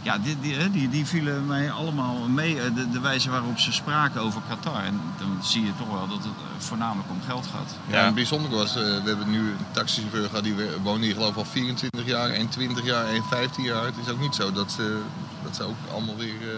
Ja, 0.07 0.19
die, 0.19 0.37
die, 0.41 0.55
hè, 0.55 0.71
die, 0.71 0.89
die 0.89 1.07
vielen 1.07 1.47
mij 1.47 1.71
allemaal 1.71 2.29
mee. 2.29 2.61
eh, 2.61 2.75
De, 2.75 2.91
de 2.91 3.01
wijze 3.01 3.31
waarop 3.31 3.59
ze 3.59 3.73
spraken 3.73 4.21
over 4.21 4.41
Qatar. 4.49 4.83
En 4.85 5.01
dan 5.19 5.39
zie 5.43 5.65
je 5.65 5.71
toch 5.79 5.89
wel 5.91 6.09
dat 6.09 6.17
het 6.19 6.27
eh, 6.27 6.59
voornamelijk 6.59 7.11
om 7.11 7.21
geld 7.27 7.47
gaat. 7.47 7.75
Ja, 7.87 7.99
en 7.99 8.05
het 8.05 8.15
bijzondere 8.15 8.55
was, 8.55 8.77
eh, 8.77 8.83
we 8.83 9.03
hebben 9.05 9.31
nu 9.31 9.39
een 9.39 9.57
taxichauffeur 9.73 10.29
gehad, 10.29 10.45
die 10.45 10.55
woont 10.83 11.03
hier 11.03 11.15
geloof 11.15 11.31
ik 11.31 11.37
al 11.37 11.45
24 11.45 12.05
jaar, 12.07 12.31
en 12.31 12.49
20 12.49 12.85
jaar, 12.85 13.07
en 13.07 13.25
15 13.25 13.65
jaar. 13.65 13.85
Het 13.85 13.95
is 14.05 14.09
ook 14.09 14.21
niet 14.21 14.35
zo 14.35 14.53
dat 14.53 14.73
ze, 14.73 15.03
dat 15.43 15.57
ze 15.57 15.63
ook 15.63 15.77
allemaal 15.93 16.17
weer, 16.17 16.35
eh 16.41 16.57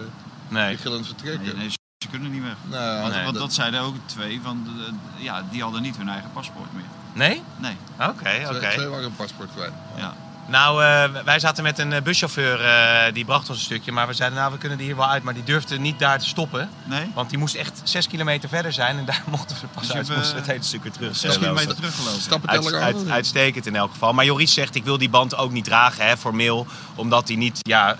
Nee. 0.48 0.78
vertrekken. 0.78 1.42
Nee, 1.44 1.54
nee, 1.54 1.70
ze 1.70 2.08
kunnen 2.10 2.30
niet 2.30 2.42
weg. 2.42 2.56
Nou, 2.70 3.00
Want, 3.00 3.14
Nee. 3.14 3.22
want 3.22 3.34
dat- 3.34 3.42
dat 3.42 3.52
zeiden 3.52 3.80
ook 3.80 3.94
twee, 4.06 4.40
van, 4.42 4.64
de- 4.64 4.84
de- 5.16 5.22
ja, 5.24 5.42
die 5.50 5.62
hadden 5.62 5.82
niet 5.82 5.96
hun 5.96 6.08
eigen 6.08 6.30
paspoort 6.32 6.72
meer. 6.74 6.84
Nee? 7.12 7.42
Nee, 7.56 7.76
Oké, 8.00 8.08
oké. 8.10 8.58
twee, 8.58 8.72
twee 8.74 8.86
waren 8.88 9.04
een 9.04 9.16
paspoort 9.16 9.48
kwijt. 9.54 9.72
ja. 9.96 10.14
Nou, 10.48 10.82
eh, 10.84 11.22
wij 11.24 11.38
zaten 11.38 11.62
met 11.62 11.78
een 11.78 11.92
eh, 11.92 12.02
buschauffeur, 12.02 12.64
eh, 12.64 13.12
die 13.12 13.24
bracht 13.24 13.48
ons 13.48 13.58
een 13.58 13.64
stukje. 13.64 13.92
Maar 13.92 14.06
we 14.06 14.12
zeiden, 14.12 14.38
nou, 14.38 14.52
we 14.52 14.58
kunnen 14.58 14.78
er 14.78 14.84
hier 14.84 14.96
wel 14.96 15.06
uit. 15.08 15.22
Maar 15.22 15.34
die 15.34 15.44
durfde 15.44 15.78
niet 15.78 15.98
daar 15.98 16.18
te 16.18 16.26
stoppen. 16.26 16.68
Nee? 16.84 17.10
Want 17.14 17.28
die 17.30 17.38
moest 17.38 17.54
echt 17.54 17.80
zes 17.84 18.06
kilometer 18.08 18.48
verder 18.48 18.72
zijn. 18.72 18.98
En 18.98 19.04
daar 19.04 19.22
mochten 19.30 19.56
we 19.60 19.66
pas 19.66 19.86
Dus 19.86 19.96
uit. 19.96 20.08
moesten 20.08 20.32
we 20.34 20.40
het 20.40 20.46
hele 20.50 20.62
stuk 20.62 20.82
weer 20.82 20.92
terug. 20.92 21.16
Zes 21.16 21.38
kilometer 21.38 21.66
lopen. 21.66 21.76
teruggelopen. 21.76 22.20
Stappen 22.20 22.48
Uit, 22.48 22.72
uit- 22.74 23.10
uitstekend 23.10 23.66
in 23.66 23.76
elk 23.76 23.90
geval. 23.92 24.12
Maar 24.12 24.24
Joris 24.24 24.52
zegt, 24.52 24.74
ik 24.74 24.84
wil 24.84 24.98
die 24.98 25.08
band 25.10 25.36
ook 25.36 25.50
niet 25.52 25.64
dragen, 25.64 26.06
hè, 26.06 26.16
formeel. 26.16 26.66
Omdat 26.94 27.28
hij 27.28 27.36
niet 27.36 27.58
ja, 27.60 27.96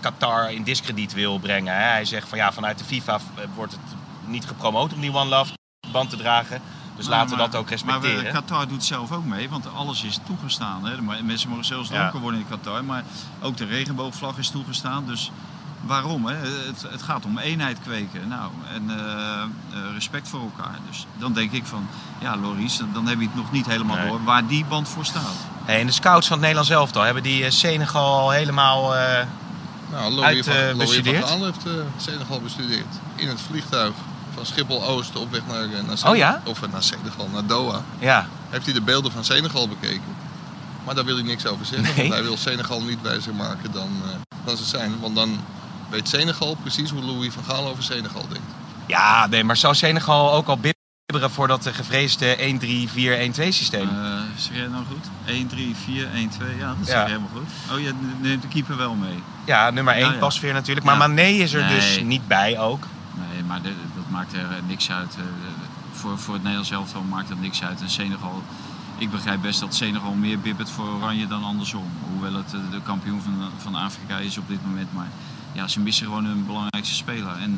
Qatar 0.00 0.52
in 0.52 0.62
discrediet 0.62 1.12
wil 1.12 1.38
brengen. 1.38 1.74
Hè. 1.74 1.82
Hij 1.82 2.04
zegt 2.04 2.28
van 2.28 2.38
ja, 2.38 2.52
vanuit 2.52 2.78
de 2.78 2.84
FIFA 2.84 3.20
wordt 3.54 3.72
het 3.72 3.80
niet 4.26 4.46
gepromoot 4.46 4.92
om 4.92 5.00
die 5.00 5.14
One 5.14 5.28
Love 5.30 5.52
band 5.92 6.10
te 6.10 6.16
dragen. 6.16 6.60
Dus 6.98 7.06
Maar- 7.08 7.16
laten 7.16 7.30
we 7.30 7.36
maar- 7.36 7.50
dat 7.50 7.60
ook 7.60 7.64
Maar 7.70 7.72
respecteren. 7.78 8.24
we- 8.24 8.30
Qatar 8.30 8.68
doet 8.68 8.84
zelf 8.84 9.12
ook 9.12 9.24
mee, 9.24 9.48
want 9.48 9.74
alles 9.74 10.02
is 10.04 10.18
toegestaan. 10.26 10.84
Hè. 10.86 11.02
Maar 11.02 11.24
Mensen 11.24 11.48
mogen 11.48 11.64
zelfs 11.64 11.88
Ja. 11.88 11.94
dronken 11.98 12.20
worden 12.20 12.40
in 12.40 12.48
Qatar, 12.48 12.84
maar 12.84 13.04
ook 13.42 13.56
de 13.56 13.64
regenboogvlag 13.64 14.38
is 14.38 14.48
toegestaan. 14.50 15.06
Dus 15.06 15.30
waarom? 15.86 16.26
Hè? 16.26 16.34
Het, 16.34 16.84
het 16.90 17.02
gaat 17.02 17.24
om 17.24 17.38
eenheid 17.38 17.78
kweken 17.82 18.28
nou, 18.28 18.50
en 18.72 18.90
eh, 18.90 19.42
eh, 19.42 19.48
respect 19.94 20.28
voor 20.28 20.40
elkaar. 20.40 20.78
Dus 20.88 21.06
dan 21.18 21.32
denk 21.32 21.52
ik 21.52 21.66
van, 21.66 21.86
ja 22.20 22.36
Loris, 22.36 22.80
dan 22.92 23.06
heb 23.06 23.18
je 23.20 23.26
het 23.26 23.34
nog 23.34 23.52
niet 23.52 23.66
helemaal 23.66 23.96
Nee. 23.96 24.08
door 24.08 24.24
waar 24.24 24.46
die 24.46 24.64
band 24.64 24.88
voor 24.88 25.04
staat. 25.04 25.36
Hey, 25.64 25.80
en 25.80 25.86
de 25.86 25.92
scouts 25.92 26.26
van 26.26 26.36
het 26.36 26.40
Nederlands 26.46 26.70
elftal 26.70 27.02
hebben 27.02 27.22
die 27.22 27.44
eh, 27.44 27.50
Senegal 27.50 28.18
al 28.18 28.30
helemaal... 28.30 28.96
eh, 28.96 29.24
Nou, 29.90 30.12
Louis 30.12 30.24
Uit, 30.36 30.44
van, 30.44 30.54
eh, 30.54 30.76
bestudeerd? 30.76 31.24
Gaal 31.28 31.44
heeft 31.44 31.66
eh, 31.66 31.72
Senegal 31.96 32.40
bestudeerd. 32.40 32.94
In 33.14 33.28
het 33.28 33.40
vliegtuig 33.40 33.92
van 34.38 34.46
Schiphol-Oost 34.46 35.16
op 35.16 35.30
weg 35.32 35.40
naar, 35.48 35.62
eh, 35.62 35.68
naar 35.70 35.98
Senegal. 35.98 36.10
Oh 36.10 36.16
ja? 36.16 36.42
Of 36.44 36.62
eh, 36.62 36.72
naar 36.72 36.82
Senegal, 36.82 37.28
naar 37.32 37.46
Doha. 37.46 37.82
ja, 37.98 38.26
Heeft 38.50 38.64
hij 38.64 38.74
de 38.74 38.80
beelden 38.82 39.12
van 39.12 39.24
Senegal 39.24 39.68
bekeken. 39.68 40.16
Maar 40.84 40.94
daar 40.94 41.04
wil 41.04 41.14
hij 41.16 41.24
niks 41.24 41.46
over 41.46 41.66
zeggen. 41.66 41.84
Nee. 41.86 41.94
Want 41.96 42.12
hij 42.12 42.22
wil 42.22 42.36
Senegal 42.36 42.82
niet 42.82 43.02
wijzer 43.02 43.34
maken 43.34 43.72
dan, 43.72 43.88
eh, 44.04 44.16
dan 44.44 44.56
ze 44.56 44.64
zijn. 44.64 45.00
Want 45.00 45.14
dan 45.14 45.40
weet 45.90 46.08
Senegal 46.08 46.54
precies 46.62 46.90
hoe 46.90 47.02
Louis 47.02 47.32
van 47.34 47.44
Gaal 47.44 47.66
over 47.68 47.82
Senegal 47.82 48.22
denkt. 48.28 48.46
ja, 48.86 49.26
nee, 49.26 49.44
maar 49.44 49.56
zou 49.56 49.74
Senegal 49.74 50.32
ook 50.32 50.46
al 50.48 50.54
bibberen 50.58 51.30
voor 51.34 51.48
dat 51.48 51.66
gevreesde 51.72 52.36
1-3-4-1-2 52.38 53.52
systeem? 53.52 53.88
Eh, 53.88 54.20
zeg 54.36 54.56
jij 54.56 54.66
nou 54.66 54.84
goed? 54.90 55.04
1, 55.26 55.46
3, 55.46 55.74
4, 55.84 56.08
1, 56.14 56.28
2, 56.28 56.56
ja, 56.56 56.74
dat 56.78 56.88
Ja. 56.88 57.00
je 57.00 57.06
helemaal 57.06 57.28
goed. 57.32 57.76
Oh, 57.76 57.80
je 57.82 57.92
neemt 58.20 58.42
de 58.42 58.48
keeper 58.48 58.76
wel 58.76 58.94
mee. 58.94 59.22
ja, 59.44 59.70
nummer 59.70 59.94
1 59.94 60.06
Ja, 60.06 60.12
ja. 60.12 60.18
Pasveer 60.18 60.52
natuurlijk. 60.52 60.86
Maar 60.86 60.94
Ja. 60.98 61.06
Mané 61.06 61.22
is 61.26 61.52
er 61.52 61.68
dus 61.68 62.00
niet 62.02 62.28
bij 62.28 62.58
ook. 62.58 62.84
Nee, 63.14 63.42
maar 63.44 63.62
de- 63.62 63.72
maakt 64.18 64.32
er 64.32 64.50
eh, 64.50 64.62
niks 64.66 64.90
uit. 64.90 65.14
Eh, 65.16 65.22
voor, 65.92 66.18
voor 66.18 66.34
het 66.34 66.42
Nederlands 66.42 66.70
elftal 66.70 67.02
maakt 67.02 67.28
dat 67.28 67.40
niks 67.40 67.62
uit. 67.62 67.80
En 67.80 67.90
Senegal, 67.90 68.42
ik 68.98 69.10
begrijp 69.10 69.40
best 69.42 69.60
dat 69.60 69.74
Senegal 69.74 70.12
meer 70.14 70.38
bibbert 70.40 70.70
voor 70.70 70.88
Oranje 70.88 71.26
dan 71.26 71.44
andersom. 71.44 71.84
Hoewel 72.12 72.34
het 72.34 72.54
eh, 72.54 72.60
de 72.70 72.80
kampioen 72.82 73.20
van, 73.20 73.34
van 73.58 73.74
Afrika 73.74 74.18
is 74.18 74.38
op 74.38 74.48
dit 74.48 74.66
moment. 74.66 74.92
Maar 74.92 75.08
ja, 75.52 75.68
ze 75.68 75.80
missen 75.80 76.06
gewoon 76.06 76.24
hun 76.24 76.46
belangrijkste 76.46 76.94
speler. 76.94 77.36
En 77.36 77.50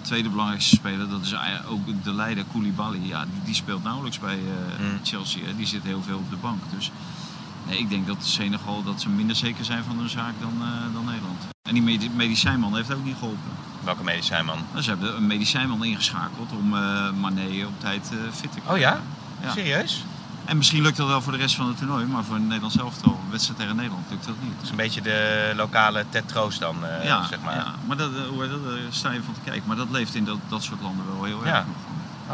de 0.00 0.02
tweede 0.12 0.28
belangrijkste 0.28 0.76
speler, 0.76 1.08
dat 1.08 1.22
is 1.24 1.34
ook 1.68 2.04
de 2.04 2.12
leider 2.14 2.44
Koulibaly. 2.52 3.00
Ja, 3.02 3.22
die, 3.24 3.40
die 3.44 3.54
speelt 3.54 3.82
nauwelijks 3.82 4.18
bij 4.18 4.38
eh, 4.38 4.84
Mm. 4.86 4.98
Chelsea. 5.02 5.44
Hè. 5.46 5.56
Die 5.56 5.66
zit 5.66 5.82
heel 5.82 6.02
veel 6.02 6.16
op 6.18 6.30
de 6.30 6.36
bank. 6.36 6.60
Dus 6.76 6.90
nee, 7.66 7.78
ik 7.78 7.88
denk 7.90 8.06
dat 8.06 8.16
Senegal 8.20 8.82
dat 8.82 9.00
ze 9.00 9.08
minder 9.08 9.36
zeker 9.36 9.64
zijn 9.64 9.84
van 9.84 9.98
hun 9.98 10.08
zaak 10.08 10.32
dan, 10.40 10.52
dan 10.92 11.04
Nederland. 11.04 11.38
En 11.68 11.74
die 11.74 11.82
medi- 11.82 12.10
medicijnman 12.16 12.76
heeft 12.76 12.94
ook 12.94 13.04
niet 13.04 13.16
geholpen. 13.18 13.50
Welke 13.86 14.02
medicijn 14.04 14.44
man? 14.44 14.58
Nou, 14.70 14.82
Ze 14.82 14.90
hebben 14.90 15.16
een 15.16 15.26
medicijnman 15.26 15.84
ingeschakeld 15.84 16.52
om 16.52 16.74
eh 16.76 17.10
Mané 17.20 17.64
op 17.66 17.80
tijd 17.80 18.08
eh, 18.12 18.18
fit 18.34 18.52
te 18.52 18.60
krijgen. 18.60 18.72
Oh 18.72 18.78
ja? 18.78 19.00
Ja. 19.42 19.52
Serieus? 19.52 20.04
En 20.44 20.56
misschien 20.56 20.82
lukt 20.82 20.96
dat 20.96 21.06
wel 21.06 21.22
voor 21.22 21.32
de 21.32 21.38
rest 21.38 21.54
van 21.54 21.66
het 21.68 21.76
toernooi, 21.78 22.04
maar 22.06 22.24
voor 22.24 22.34
het 22.34 22.44
Nederlands 22.44 22.76
elftal, 22.78 23.20
wedstrijd 23.30 23.58
tegen 23.60 23.76
Nederland, 23.76 24.04
lukt 24.10 24.26
dat 24.26 24.34
niet. 24.42 24.52
Dat 24.54 24.64
is 24.64 24.70
een 24.70 24.76
beetje 24.76 25.00
de 25.02 25.52
lokale 25.56 26.04
Ted 26.08 26.28
Troost 26.28 26.60
dan, 26.60 26.76
eh, 26.86 27.04
ja, 27.04 27.26
zeg 27.26 27.40
maar. 27.40 27.54
ja, 27.54 27.74
maar 27.86 27.96
dat, 27.96 28.10
hoe 28.30 28.42
heet 28.42 28.50
dat, 28.50 28.60
sta 28.90 29.10
je 29.10 29.22
van 29.24 29.34
te 29.34 29.40
kijken. 29.44 29.62
Maar 29.66 29.76
dat 29.76 29.90
leeft 29.90 30.14
in 30.14 30.24
dat, 30.24 30.38
dat 30.48 30.62
soort 30.62 30.80
landen 30.82 31.04
wel 31.14 31.24
heel 31.24 31.38
erg 31.44 31.48
Ja. 31.54 31.64
nog. 31.66 31.76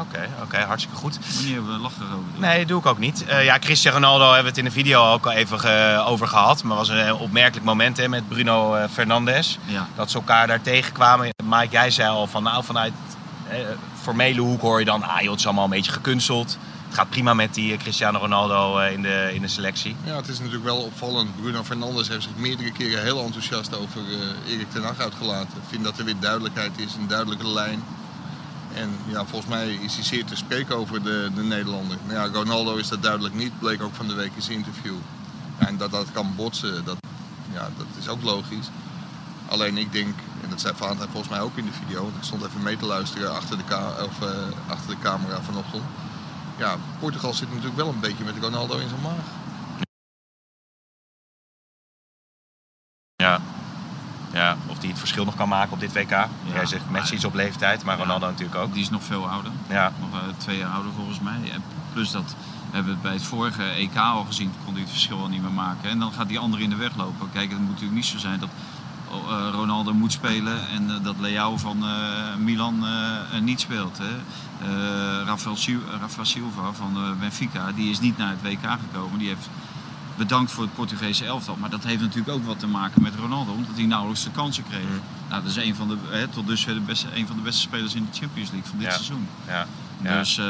Oké, 0.06 0.28
oké, 0.42 0.58
hartstikke 0.58 0.98
goed. 0.98 1.18
Wanneer 1.34 1.54
hebben 1.54 1.72
we 1.72 1.78
lachen 1.78 2.04
over? 2.06 2.40
Nee, 2.40 2.58
dat 2.58 2.68
doe 2.68 2.78
ik 2.80 2.86
ook 2.86 2.98
niet. 2.98 3.24
Eh, 3.24 3.44
ja, 3.44 3.58
Cristiano 3.58 3.96
Ronaldo 3.96 4.24
hebben 4.24 4.42
we 4.42 4.48
het 4.48 4.58
in 4.58 4.64
de 4.64 4.70
video 4.70 5.12
ook 5.12 5.26
al 5.26 5.32
even 5.32 5.60
ge- 5.60 6.02
over 6.06 6.28
gehad. 6.28 6.62
Maar 6.62 6.78
het 6.78 6.88
was 6.88 6.96
een 6.98 7.14
opmerkelijk 7.14 7.66
moment 7.66 7.96
hè, 7.96 8.08
met 8.08 8.28
Bruno 8.28 8.86
Fernandes. 8.92 9.58
Ja. 9.64 9.86
Dat 9.96 10.10
ze 10.10 10.16
elkaar 10.16 10.46
daar 10.46 10.60
tegenkwamen. 10.62 11.31
Mike, 11.58 11.72
jij 11.72 11.90
zei 11.90 12.08
al 12.08 12.26
van 12.26 12.42
nou 12.42 12.64
vanuit 12.64 12.92
eh, 13.48 13.58
formele 14.00 14.40
hoek 14.40 14.60
hoor 14.60 14.78
je 14.78 14.84
dan... 14.84 15.02
Ah 15.02 15.20
joh, 15.20 15.30
het 15.30 15.38
is 15.40 15.46
allemaal 15.46 15.64
een 15.64 15.70
beetje 15.70 15.92
gekunsteld. 15.92 16.58
Het 16.92 17.00
gaat 17.00 17.10
prima 17.10 17.34
met 17.34 17.54
die 17.54 17.72
eh, 17.72 17.78
Cristiano 17.78 18.18
Ronaldo 18.18 18.78
eh, 18.78 18.92
in, 18.92 19.02
de, 19.02 19.30
in 19.34 19.40
de 19.40 19.48
selectie. 19.48 19.96
Ja, 20.04 20.16
het 20.16 20.28
is 20.28 20.38
natuurlijk 20.38 20.64
wel 20.64 20.76
opvallend. 20.76 21.40
Bruno 21.40 21.62
Fernandes 21.62 22.08
heeft 22.08 22.22
zich 22.22 22.36
meerdere 22.36 22.72
keren 22.72 23.02
heel 23.02 23.24
enthousiast 23.24 23.76
over 23.76 24.00
eh, 24.00 24.52
Erik 24.52 24.70
ten 24.70 24.82
Hag 24.82 24.98
uitgelaten. 24.98 25.56
Ik 25.56 25.68
vind 25.68 25.84
dat 25.84 25.98
er 25.98 26.04
weer 26.04 26.20
duidelijkheid 26.20 26.70
is, 26.76 26.94
een 26.94 27.06
duidelijke 27.06 27.48
lijn. 27.48 27.82
En 28.74 28.90
ja, 29.06 29.24
volgens 29.24 29.50
mij 29.50 29.74
is 29.74 29.94
hij 29.94 30.04
zeer 30.04 30.24
te 30.24 30.36
spreken 30.36 30.76
over 30.76 31.02
de, 31.02 31.30
de 31.34 31.42
Nederlander. 31.42 31.96
Nou 32.06 32.18
ja, 32.18 32.38
Ronaldo 32.38 32.76
is 32.76 32.88
dat 32.88 33.02
duidelijk 33.02 33.34
niet, 33.34 33.58
bleek 33.58 33.82
ook 33.82 33.94
van 33.94 34.08
de 34.08 34.14
week 34.14 34.32
in 34.34 34.42
zijn 34.42 34.56
interview. 34.56 34.96
En 35.58 35.76
dat 35.76 35.90
dat 35.90 36.06
kan 36.12 36.32
botsen, 36.36 36.84
dat, 36.84 36.96
ja, 37.52 37.68
dat 37.76 37.86
is 37.98 38.08
ook 38.08 38.22
logisch. 38.22 38.70
Alleen 39.48 39.76
ik 39.76 39.92
denk, 39.92 40.14
en 40.18 40.31
dat 40.52 40.60
zei 40.60 40.74
Valentijn 40.76 41.08
volgens 41.10 41.32
mij 41.32 41.40
ook 41.40 41.56
in 41.56 41.64
de 41.64 41.72
video, 41.72 42.02
want 42.02 42.16
ik 42.16 42.22
stond 42.22 42.44
even 42.44 42.62
mee 42.62 42.76
te 42.76 42.86
luisteren 42.86 43.34
achter 43.34 43.56
de, 43.56 43.64
ka- 43.64 44.04
of, 44.04 44.22
eh, 44.22 44.70
achter 44.70 44.88
de 44.90 44.98
camera 44.98 45.40
vanochtend. 45.42 45.82
Ja, 46.56 46.76
Portugal 46.98 47.34
zit 47.34 47.48
natuurlijk 47.48 47.76
wel 47.76 47.88
een 47.88 48.00
beetje 48.00 48.24
met 48.24 48.34
Ronaldo 48.40 48.78
in 48.78 48.88
zijn 48.88 49.00
maag. 49.00 49.24
Ja. 53.16 53.40
ja. 54.32 54.56
Of 54.66 54.78
die 54.78 54.90
het 54.90 54.98
verschil 54.98 55.24
nog 55.24 55.36
kan 55.36 55.48
maken 55.48 55.72
op 55.72 55.80
dit 55.80 55.92
WK. 55.92 56.10
jij 56.52 56.66
zegt 56.66 56.90
Messi 56.90 57.14
is 57.14 57.24
op 57.24 57.34
leeftijd, 57.34 57.84
maar 57.84 57.98
Ronaldo 57.98 58.26
natuurlijk 58.26 58.58
ook. 58.58 58.72
Die 58.72 58.82
is 58.82 58.90
nog 58.90 59.02
veel 59.04 59.28
ouder. 59.28 59.52
Ja. 59.68 59.92
Nog 60.00 60.20
eh, 60.20 60.28
twee 60.36 60.58
jaar 60.58 60.70
ouder 60.72 60.92
volgens 60.92 61.20
mij. 61.20 61.50
En 61.52 61.62
plus 61.92 62.10
dat 62.10 62.34
we 62.70 62.78
hebben 62.78 62.92
het 62.92 63.02
bij 63.02 63.12
het 63.12 63.22
vorige 63.22 63.62
EK 63.64 63.96
al 63.96 64.24
gezien, 64.24 64.52
kon 64.64 64.72
hij 64.72 64.82
het 64.82 64.90
verschil 64.90 65.18
al 65.18 65.28
niet 65.28 65.42
meer 65.42 65.52
maken. 65.52 65.90
En 65.90 65.98
dan 65.98 66.12
gaat 66.12 66.28
die 66.28 66.38
andere 66.38 66.62
in 66.62 66.70
de 66.70 66.76
weg 66.76 66.96
lopen. 66.96 67.30
Kijk, 67.32 67.50
het 67.50 67.58
moet 67.58 67.68
natuurlijk 67.68 67.94
niet 67.96 68.06
zo 68.06 68.18
zijn 68.18 68.40
dat 68.40 68.48
Ronaldo 69.52 69.94
moet 69.94 70.12
spelen 70.12 70.68
en 70.68 70.90
eh, 70.90 70.96
dat 71.02 71.14
Leao 71.20 71.56
van 71.56 71.84
eh, 71.86 72.36
Milan 72.38 72.86
eh, 72.86 73.40
niet 73.40 73.60
speelt. 73.60 73.98
Hè. 73.98 74.14
Eh, 74.66 75.26
Rafael, 75.26 75.56
Sil- 75.64 75.86
Rafa 76.00 76.24
Silva 76.24 76.72
van 76.72 76.96
eh, 76.96 77.20
Benfica, 77.20 77.72
die 77.72 77.90
is 77.90 78.00
niet 78.00 78.16
naar 78.18 78.30
het 78.30 78.42
WK 78.42 78.70
gekomen. 78.90 79.18
Die 79.18 79.28
heeft 79.28 79.48
bedankt 80.16 80.52
voor 80.52 80.62
het 80.64 80.74
Portugese 80.74 81.24
elftal. 81.24 81.56
Maar 81.60 81.70
dat 81.70 81.84
heeft 81.84 82.00
natuurlijk 82.00 82.28
ook 82.36 82.44
wat 82.46 82.58
te 82.58 82.66
maken 82.66 83.02
met 83.02 83.14
Ronaldo, 83.14 83.52
omdat 83.52 83.76
hij 83.76 83.86
nauwelijks 83.86 84.24
de 84.24 84.30
kansen 84.30 84.64
kreeg. 84.68 84.84
Nou, 85.28 85.42
dat 85.42 85.50
is 85.50 85.56
een 85.56 85.74
van 85.74 85.88
de, 85.88 85.96
hè, 86.08 86.28
tot 86.28 86.46
dusver 86.46 86.74
de 86.74 86.80
beste, 86.80 87.06
een 87.16 87.26
van 87.26 87.36
de 87.36 87.42
beste 87.42 87.60
spelers 87.60 87.94
in 87.94 88.08
de 88.12 88.18
Champions 88.18 88.50
League 88.50 88.68
van 88.68 88.78
dit 88.78 88.86
Ja. 88.88 88.92
seizoen. 88.94 89.26
Ja. 89.46 89.66
Ja. 90.02 90.18
Dus 90.18 90.38
eh, 90.38 90.44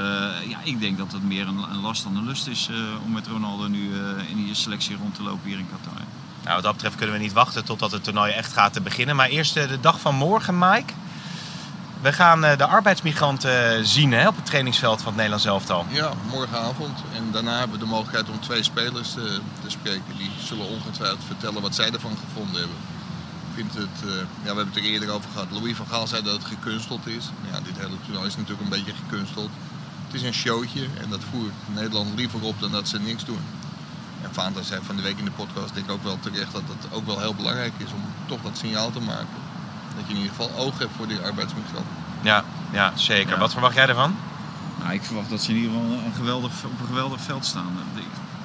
ja, 0.49 0.59
ik 0.63 0.81
denk 0.81 0.99
dat 0.99 1.13
het 1.13 1.23
meer 1.23 1.47
een, 1.49 1.63
een 1.71 1.81
last 1.81 2.03
dan 2.03 2.17
een 2.17 2.25
lust 2.25 2.47
is 2.47 2.69
eh, 2.71 2.77
om 3.05 3.13
met 3.13 3.27
Ronaldo 3.27 3.69
nu 3.69 3.91
eh, 3.93 4.31
in 4.31 4.37
die 4.45 4.55
selectie 4.55 4.97
rond 4.97 5.15
te 5.15 5.23
lopen 5.23 5.49
hier 5.49 5.59
in 5.59 5.67
Qatar. 5.71 6.01
Nou, 6.43 6.55
wat 6.55 6.65
dat 6.65 6.73
betreft 6.73 6.97
kunnen 6.97 7.15
we 7.15 7.23
niet 7.23 7.33
wachten 7.33 7.65
totdat 7.65 7.93
het 7.93 8.05
toernooi 8.05 8.33
echt 8.33 8.53
gaat 8.53 8.73
te 8.73 8.81
beginnen. 8.81 9.17
Maar 9.17 9.29
eerst 9.29 9.57
eh, 9.57 9.69
de 9.69 9.81
dag 9.81 10.01
van 10.01 10.15
morgen, 10.15 10.59
Mike. 10.59 10.93
We 12.01 12.13
gaan 12.13 12.45
eh, 12.45 12.59
de 12.59 12.67
arbeidsmigranten 12.67 13.77
eh, 13.77 13.85
zien 13.85 14.27
op 14.29 14.37
het 14.37 14.47
trainingsveld 14.47 14.97
van 14.97 15.07
het 15.07 15.17
Nederlands 15.17 15.45
elftal. 15.45 15.87
Ja, 15.89 16.13
morgenavond. 16.31 16.99
En 17.15 17.29
daarna 17.33 17.59
hebben 17.59 17.79
we 17.79 17.85
de 17.85 17.91
mogelijkheid 17.91 18.29
om 18.29 18.41
twee 18.41 18.63
spelers 18.63 19.13
te, 19.13 19.41
te 19.63 19.71
spreken. 19.71 20.17
Die 20.17 20.31
zullen 20.45 20.69
ongetwijfeld 20.69 21.25
vertellen 21.27 21.63
wat 21.63 21.75
zij 21.75 21.91
ervan 21.91 22.17
gevonden 22.27 22.61
hebben. 22.61 22.77
Ik 23.55 23.65
het, 23.73 24.01
ja, 24.01 24.09
we 24.41 24.47
hebben 24.47 24.67
het 24.67 24.77
er 24.77 24.83
eerder 24.83 25.11
over 25.11 25.31
gehad. 25.33 25.47
Louis 25.51 25.77
van 25.77 25.87
Gaal 25.87 26.07
zei 26.07 26.23
dat 26.23 26.33
het 26.33 26.45
gekunsteld 26.45 27.07
is. 27.07 27.31
Ja, 27.51 27.61
dit 27.61 27.79
hele 27.79 27.97
toernooi 28.05 28.27
is 28.27 28.37
natuurlijk 28.37 28.63
een 28.63 28.77
beetje 28.77 28.93
gekunsteld. 29.07 29.51
Het 30.07 30.15
is 30.15 30.23
een 30.23 30.35
showtje 30.35 30.87
en 31.01 31.11
dat 31.11 31.21
voert 31.31 31.53
Nederland 31.75 32.15
liever 32.15 32.43
op 32.43 32.61
dan 32.61 32.73
dat 32.73 32.89
ze 32.89 33.01
niks 33.01 33.25
doen. 33.25 33.41
En 34.23 34.29
Vaanta 34.33 34.63
zei 34.63 34.81
van 34.85 34.97
de 34.97 35.03
week 35.03 35.19
in 35.19 35.25
de 35.25 35.31
podcast, 35.31 35.75
denk 35.75 35.87
ik 35.87 35.93
ook 35.93 36.03
wel 36.03 36.19
terecht, 36.21 36.53
dat 36.53 36.63
het 36.67 36.93
ook 36.93 37.07
wel 37.07 37.19
heel 37.21 37.35
belangrijk 37.35 37.73
is 37.77 37.93
om 37.93 38.03
toch 38.27 38.43
dat 38.43 38.57
signaal 38.59 38.91
te 38.91 39.01
maken. 39.01 39.27
Dat 39.97 40.05
je 40.07 40.15
in 40.15 40.21
ieder 40.21 40.35
geval 40.37 40.57
oog 40.57 40.79
hebt 40.79 40.91
voor 40.97 41.09
die 41.09 41.19
arbeidsmigranten. 41.19 41.93
Ja, 42.23 42.45
ja 42.73 42.93
zeker. 42.95 43.33
Ja. 43.33 43.39
Wat 43.39 43.53
verwacht 43.53 43.75
jij 43.75 43.87
ervan? 43.89 44.15
Nou, 44.81 44.93
ik 44.93 45.03
verwacht 45.03 45.31
dat 45.31 45.43
ze 45.43 45.51
in 45.51 45.57
ieder 45.57 45.71
geval 45.73 45.91
een 45.93 46.13
geweldig, 46.17 46.51
op 46.65 46.81
een 46.81 46.87
geweldig 46.87 47.21
veld 47.21 47.45
staan. 47.47 47.73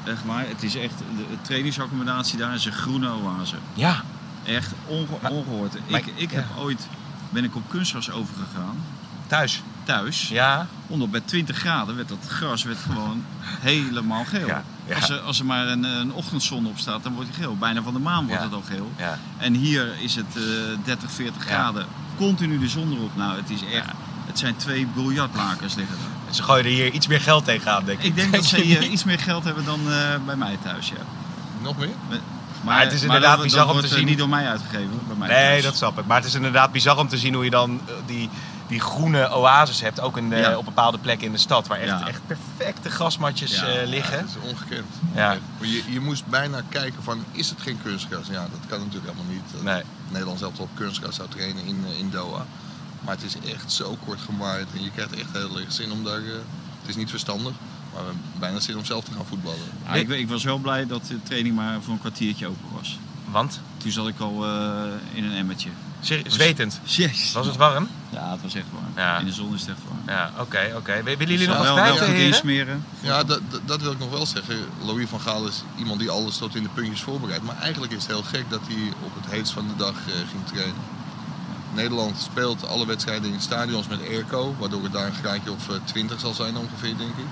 Echt 0.06 0.26
waar, 0.26 0.48
het 0.48 0.64
is 0.64 0.76
echt, 0.76 0.98
de 1.18 1.38
trainingsaccommodatie 1.42 2.38
daar 2.38 2.54
is 2.54 2.66
een 2.66 2.72
groene 2.72 3.10
oase. 3.24 3.56
Ja. 3.74 4.02
Echt 4.44 4.72
onge- 4.86 5.06
Maar- 5.22 5.32
ongehoord. 5.32 5.74
maar 5.90 6.00
ik 6.00 6.06
ik- 6.06 6.14
ik 6.18 6.32
ja. 6.32 6.36
heb 6.38 6.46
ooit, 6.58 6.88
ben 7.30 7.44
ik 7.44 7.56
op 7.56 7.64
kunstgras 7.70 8.12
overgegaan, 8.12 8.78
Thuis. 9.28 9.62
thuis. 9.84 10.28
Ja. 10.30 10.68
Omdat 10.88 11.12
bij 11.12 11.22
20 11.26 11.58
graden 11.58 11.96
werd 11.96 12.08
dat 12.10 12.18
gras 12.28 12.64
werd 12.64 12.78
gewoon 12.78 13.24
helemaal 13.60 14.24
geel. 14.26 14.48
Ja, 14.48 14.64
ja. 14.86 14.96
Als, 14.96 15.10
er, 15.10 15.20
als 15.20 15.40
er 15.40 15.46
maar 15.46 15.68
een, 15.68 15.84
een 15.84 16.14
ochtendzon 16.14 16.66
op 16.66 16.78
staat, 16.78 17.04
dan 17.04 17.14
wordt 17.14 17.30
hij 17.34 17.44
geel. 17.44 17.58
Bijna 17.58 17.82
van 17.82 17.94
de 17.94 18.00
maan 18.00 18.26
wordt 18.28 18.42
Ja. 18.42 18.48
het 18.48 18.54
al 18.56 18.64
geel. 18.68 18.92
Ja. 18.98 19.20
En 19.38 19.54
hier 19.54 19.88
is 20.00 20.16
het 20.16 20.36
eh 20.36 20.44
30, 20.84 21.12
40 21.12 21.44
Ja. 21.44 21.50
graden. 21.54 21.86
Continu 22.18 22.60
de 22.60 22.68
zon 22.68 22.94
erop. 22.94 23.16
Nou, 23.16 23.36
het 23.38 23.50
is 23.50 23.60
echt... 23.74 23.86
Het 24.26 24.40
zijn 24.40 24.56
twee 24.56 24.88
biljartlakens 24.96 25.76
liggen 25.76 25.96
er. 26.28 26.34
Ze 26.36 26.44
gooien 26.44 26.66
er 26.66 26.72
hier 26.72 26.92
iets 26.92 27.08
meer 27.08 27.22
geld 27.22 27.46
tegenaan, 27.46 27.86
denk 27.86 28.00
ik. 28.00 28.06
Ik 28.06 28.16
denk 28.16 28.32
dat 28.34 28.46
ze 28.46 28.58
hier 28.70 28.84
iets 28.84 29.04
meer 29.04 29.20
geld 29.20 29.44
hebben 29.44 29.66
dan 29.66 29.80
eh, 29.92 29.96
bij 30.26 30.36
mij 30.36 30.58
thuis, 30.64 30.88
ja. 30.90 30.96
Nog 31.62 31.78
meer? 31.78 31.90
Maar, 32.64 32.82
het 32.82 32.94
is 32.94 33.02
inderdaad 33.02 33.36
dat, 33.36 33.44
bizar 33.46 33.66
dat 33.66 33.76
om 33.76 33.82
te 33.82 33.88
eh, 33.88 33.94
zien. 33.94 34.06
niet 34.06 34.18
door 34.18 34.30
mij 34.30 34.48
uitgegeven, 34.48 34.90
bij 35.08 35.16
mij 35.18 35.28
Nee, 35.28 35.38
thuis. 35.50 35.64
dat 35.64 35.76
snap 35.76 36.00
ik. 36.00 36.06
Maar 36.06 36.18
het 36.18 36.26
is 36.26 36.34
inderdaad 36.36 36.72
bizar 36.72 36.98
om 36.98 37.08
te 37.08 37.18
zien 37.18 37.34
hoe 37.34 37.44
je 37.44 37.50
dan 37.50 37.82
eh, 37.88 37.94
die, 38.06 38.30
die 38.68 38.80
groene 38.80 39.36
oases 39.36 39.82
hebt. 39.82 40.00
Ook 40.00 40.18
in 40.18 40.30
de, 40.30 40.36
Ja. 40.36 40.58
op 40.58 40.66
bepaalde 40.66 40.98
plekken 40.98 41.26
in 41.28 41.32
de 41.34 41.38
stad. 41.40 41.68
Waar 41.68 41.80
echt, 41.80 42.00
Ja. 42.00 42.08
echt 42.08 42.22
perfecte 42.28 42.90
grasmatjes 42.90 43.56
Ja, 43.56 43.66
eh, 43.66 43.82
Ja, 43.84 43.90
liggen. 43.90 44.18
het 44.18 44.28
is 44.30 44.50
ongekend. 44.52 44.86
Ja. 45.16 45.38
Je, 45.62 45.84
je 45.92 46.00
moest 46.00 46.26
bijna 46.26 46.62
kijken 46.70 47.04
van, 47.04 47.24
is 47.32 47.50
het 47.50 47.62
geen 47.62 47.80
kunstgras? 47.84 48.28
Ja, 48.28 48.42
dat 48.42 48.60
kan 48.68 48.80
natuurlijk 48.80 49.06
helemaal 49.14 49.34
niet. 49.34 49.44
Dat 49.54 49.62
Nee. 49.64 49.82
Nederland 50.10 50.40
zelf 50.40 50.60
op 50.60 50.70
kunstgras 50.74 51.16
zou 51.16 51.30
trainen 51.30 51.66
in, 51.66 51.86
eh, 51.92 52.00
in 52.00 52.10
Doha. 52.10 52.46
Maar 53.02 53.16
het 53.16 53.24
is 53.24 53.36
echt 53.54 53.72
zo 53.72 53.98
kort 54.06 54.20
gemaaid 54.22 54.68
en 54.76 54.84
je 54.84 54.92
krijgt 54.92 55.14
echt 55.14 55.30
heel 55.34 55.60
erg 55.60 55.72
zin 55.72 55.92
om 55.92 56.04
daar... 56.04 56.18
eh, 56.22 56.32
het 56.82 56.90
is 56.90 56.96
niet 56.96 57.10
verstandig, 57.10 57.54
maar 57.94 58.02
we 58.02 58.06
hebben 58.08 58.22
bijna 58.40 58.60
zin 58.60 58.78
om 58.78 58.86
zelf 58.86 59.04
te 59.04 59.12
gaan 59.12 59.26
voetballen. 59.30 59.60
Ah, 59.88 59.96
ik, 59.96 60.10
ik 60.10 60.30
was 60.30 60.44
wel 60.44 60.58
blij 60.58 60.86
dat 60.88 61.06
de 61.08 61.24
training 61.24 61.56
maar 61.56 61.82
voor 61.82 61.94
een 61.94 62.00
kwartiertje 62.00 62.48
open 62.48 62.68
was. 62.78 63.00
Want? 63.32 63.60
Toen 63.78 63.92
zat 63.92 64.08
ik 64.08 64.20
al 64.20 64.46
eh, 64.46 64.82
in 65.14 65.24
een 65.24 65.36
emmertje. 65.36 65.70
Zwetend. 66.00 66.80
Jezus. 66.84 67.32
Was 67.34 67.46
het 67.46 67.56
warm? 67.56 67.88
Ja, 68.10 68.32
het 68.32 68.42
was 68.42 68.56
echt 68.56 68.66
warm. 68.72 68.92
Ja. 68.96 69.18
In 69.18 69.26
de 69.26 69.32
zon 69.32 69.54
is 69.54 69.62
het 69.62 69.70
echt 69.70 69.80
warm. 69.88 70.02
Ja, 70.08 70.32
oké, 70.40 70.74
oké. 70.76 71.04
Willen 71.04 71.28
jullie 71.28 71.48
nog 71.48 71.62
wel, 71.62 71.76
wat 71.76 71.86
wel 71.86 71.96
kwijt, 71.96 72.20
insmeren. 72.20 72.86
Ja, 73.00 73.24
dat, 73.66 73.82
wil 73.82 73.92
ik 73.92 74.00
nog 74.00 74.10
wel 74.10 74.26
zeggen. 74.26 74.58
Louis 74.82 75.10
van 75.10 75.20
Gaal 75.20 75.48
is 75.48 75.64
iemand 75.78 76.00
die 76.00 76.10
alles 76.10 76.38
tot 76.38 76.56
in 76.56 76.64
de 76.64 76.70
puntjes 76.70 77.02
voorbereidt. 77.02 77.44
Maar 77.44 77.58
eigenlijk 77.58 77.94
is 77.94 78.02
het 78.02 78.12
heel 78.12 78.24
gek 78.24 78.50
dat 78.50 78.62
hij 78.68 78.94
op 79.04 79.16
het 79.22 79.32
heetst 79.32 79.54
van 79.54 79.68
de 79.68 79.76
dag 79.76 79.94
eh, 80.08 80.14
ging 80.14 80.46
trainen. 80.46 80.76
Nederland 81.74 82.20
speelt 82.20 82.68
alle 82.68 82.86
wedstrijden 82.86 83.34
in 83.34 83.42
stadions 83.42 83.88
met 83.88 84.00
airco, 84.08 84.56
waardoor 84.60 84.84
het 84.84 84.92
daar 84.92 85.06
een 85.06 85.14
graadje 85.14 85.52
of 85.52 85.70
eh, 85.70 85.76
20 85.84 86.20
zal 86.20 86.34
zijn 86.34 86.58
ongeveer, 86.58 86.98
denk 86.98 87.18
ik. 87.18 87.26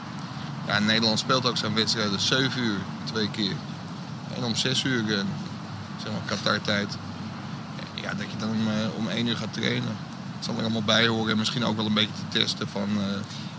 Ja, 0.67 0.79
Nederland 0.79 1.19
speelt 1.19 1.45
ook 1.45 1.57
zijn 1.57 1.73
wedstrijden 1.73 2.19
7 2.19 2.61
uur 2.61 2.79
twee 3.03 3.29
keer. 3.29 3.55
En 4.35 4.43
om 4.43 4.55
6 4.55 4.83
uur, 4.83 4.99
eh, 4.99 5.23
zeg 6.03 6.11
maar 6.11 6.21
Qatar-tijd, 6.25 6.97
ja, 8.05 8.13
dat 8.13 8.31
je 8.31 8.37
dan 8.37 8.49
om, 8.49 8.67
eh, 8.67 8.97
om 8.97 9.07
1 9.07 9.27
uur 9.27 9.37
gaat 9.37 9.53
trainen. 9.53 9.95
Het 10.35 10.45
zal 10.45 10.55
er 10.55 10.61
allemaal 10.61 10.83
bij 10.83 11.07
horen 11.07 11.31
en 11.31 11.37
misschien 11.37 11.63
ook 11.65 11.75
wel 11.75 11.85
een 11.85 11.93
beetje 11.93 12.13
te 12.29 12.39
testen 12.39 12.67
van 12.67 12.87
eh, 12.97 13.03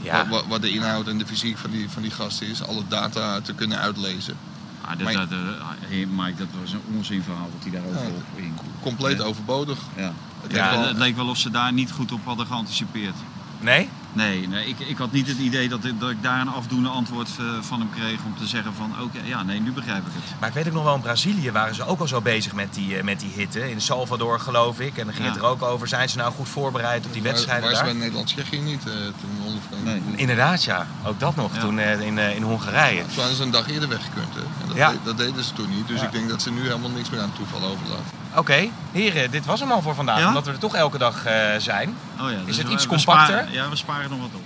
Ja. 0.05 0.29
wat, 0.29 0.45
wat 0.49 0.63
de 0.63 0.71
inhoud 0.71 1.09
en 1.09 1.19
de 1.19 1.27
fysiek 1.27 1.59
van 1.59 1.71
die, 1.71 1.91
van 1.91 2.03
die 2.03 2.11
gasten 2.11 2.47
is. 2.47 2.63
Alle 2.63 2.83
data 2.89 3.41
te 3.41 3.55
kunnen 3.55 3.79
uitlezen. 3.79 4.37
Ah, 4.81 4.89
dat, 4.91 5.01
Maar- 5.01 5.13
dat, 5.13 5.31
eh, 5.31 5.39
hey, 5.81 6.07
Mike, 6.07 6.37
dat 6.37 6.47
was 6.61 6.73
een 6.73 6.81
onzinverhaal 6.97 7.49
wat 7.53 7.63
hij 7.63 7.71
daarover 7.73 8.03
Ja. 8.03 8.09
op 8.17 8.23
ging. 8.37 8.53
Compleet 8.83 9.19
Ja. 9.19 9.25
overbodig. 9.25 9.79
Ja. 9.97 10.13
Het 10.43 10.53
Ja, 10.53 10.71
wel- 10.71 10.87
het 10.89 10.97
leek 10.99 11.17
wel 11.17 11.29
of 11.29 11.39
ze 11.39 11.51
daar 11.51 11.73
niet 11.73 11.91
goed 11.93 12.13
op 12.13 12.21
hadden 12.25 12.47
geanticipeerd. 12.47 13.15
Nee? 13.61 13.89
Nee, 14.17 14.49
nee 14.49 14.67
ik, 14.69 14.79
ik 14.79 14.97
had 14.99 15.13
niet 15.13 15.29
het 15.29 15.39
idee 15.39 15.69
dat 15.69 15.85
ik, 15.85 16.01
dat 16.01 16.11
ik 16.11 16.23
daar 16.23 16.41
een 16.41 16.49
afdoende 16.49 16.89
antwoord 16.89 17.29
eh, 17.39 17.45
van 17.61 17.79
hem 17.81 17.91
kreeg 17.91 18.19
om 18.25 18.35
te 18.39 18.47
zeggen 18.47 18.75
van 18.75 18.93
oké, 19.03 19.19
ja 19.25 19.43
nee, 19.43 19.61
nu 19.61 19.73
begrijp 19.73 20.07
ik 20.07 20.13
het. 20.15 20.41
Maar 20.41 20.49
ik 20.49 20.55
weet 20.55 20.67
ook 20.67 20.73
nog 20.73 20.85
wel, 20.85 20.95
in 20.95 21.01
Brazilië 21.01 21.51
waren 21.51 21.75
ze 21.75 21.85
ook 21.87 22.01
al 22.01 22.09
zo 22.09 22.21
bezig 22.21 22.53
met 22.55 22.75
die, 22.75 22.97
eh, 22.97 23.03
met 23.05 23.21
die 23.21 23.31
hitte. 23.35 23.71
In 23.71 23.81
Salvador 23.81 24.41
geloof 24.41 24.81
ik. 24.81 24.97
En 24.99 25.05
dan 25.05 25.15
ging 25.15 25.27
Ja. 25.27 25.33
het 25.33 25.43
er 25.43 25.49
ook 25.49 25.63
over, 25.63 25.89
zijn 25.89 26.09
ze 26.09 26.17
nou 26.17 26.33
goed 26.33 26.49
voorbereid 26.49 27.07
op 27.07 27.13
die 27.13 27.23
wedstrijden 27.23 27.63
Waar 27.63 27.73
is 27.73 27.79
daar? 27.79 27.87
bij 27.87 27.97
Nederland-Tsjechië 27.97 28.61
niet 28.61 28.87
eh, 28.87 28.93
toen? 28.93 29.85
Nee. 29.85 30.01
Inderdaad, 30.17 30.65
ja. 30.65 30.87
Ook 31.05 31.21
dat 31.21 31.37
nog, 31.37 31.55
Ja. 31.55 31.61
toen 31.61 31.79
eh, 31.79 32.01
in, 32.01 32.19
eh, 32.19 32.37
in 32.37 32.43
Hongarije. 32.43 33.01
Toen 33.07 33.15
hadden 33.17 33.37
ze 33.37 33.43
een 33.43 33.51
dag 33.51 33.69
eerder 33.71 33.89
weggekund. 33.89 34.35
Hè? 34.35 34.41
En 34.41 34.69
dat, 34.69 34.77
Ja. 34.77 34.91
de- 34.91 34.99
dat 35.05 35.17
deden 35.19 35.45
ze 35.45 35.53
toen 35.53 35.69
niet. 35.77 35.89
Dus 35.89 36.01
Ja. 36.01 36.07
ik 36.07 36.13
denk 36.13 36.29
dat 36.29 36.43
ze 36.43 36.51
nu 36.51 36.61
helemaal 36.63 36.91
niks 36.91 37.11
meer 37.11 37.21
aan 37.21 37.27
het 37.27 37.37
toeval 37.37 37.63
overlaten. 37.71 38.05
Oké, 38.37 38.69
heren, 38.93 39.31
dit 39.31 39.47
was 39.47 39.61
hem 39.61 39.71
al 39.73 39.83
voor 39.83 39.95
vandaag. 39.95 40.19
Ja? 40.19 40.29
Omdat 40.29 40.45
we 40.47 40.51
er 40.53 40.59
toch 40.59 40.75
elke 40.75 40.99
dag 40.99 41.25
eh, 41.25 41.57
zijn. 41.59 41.97
Oh 42.21 42.31
ja, 42.31 42.39
dus 42.47 42.57
het 42.57 42.67
we- 42.67 42.73
iets 42.73 42.83
we 42.83 42.89
compacter? 42.89 43.37
sparen- 43.37 43.53
ja, 43.53 43.69
we 43.69 43.77
sparen 43.77 44.11
nog 44.11 44.19
wat 44.21 44.29
op. 44.35 44.45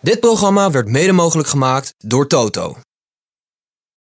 Dit 0.00 0.20
programma 0.20 0.70
werd 0.70 0.88
mede 0.88 1.12
mogelijk 1.12 1.48
gemaakt 1.48 1.94
door 1.98 2.26
Toto. 2.26 2.76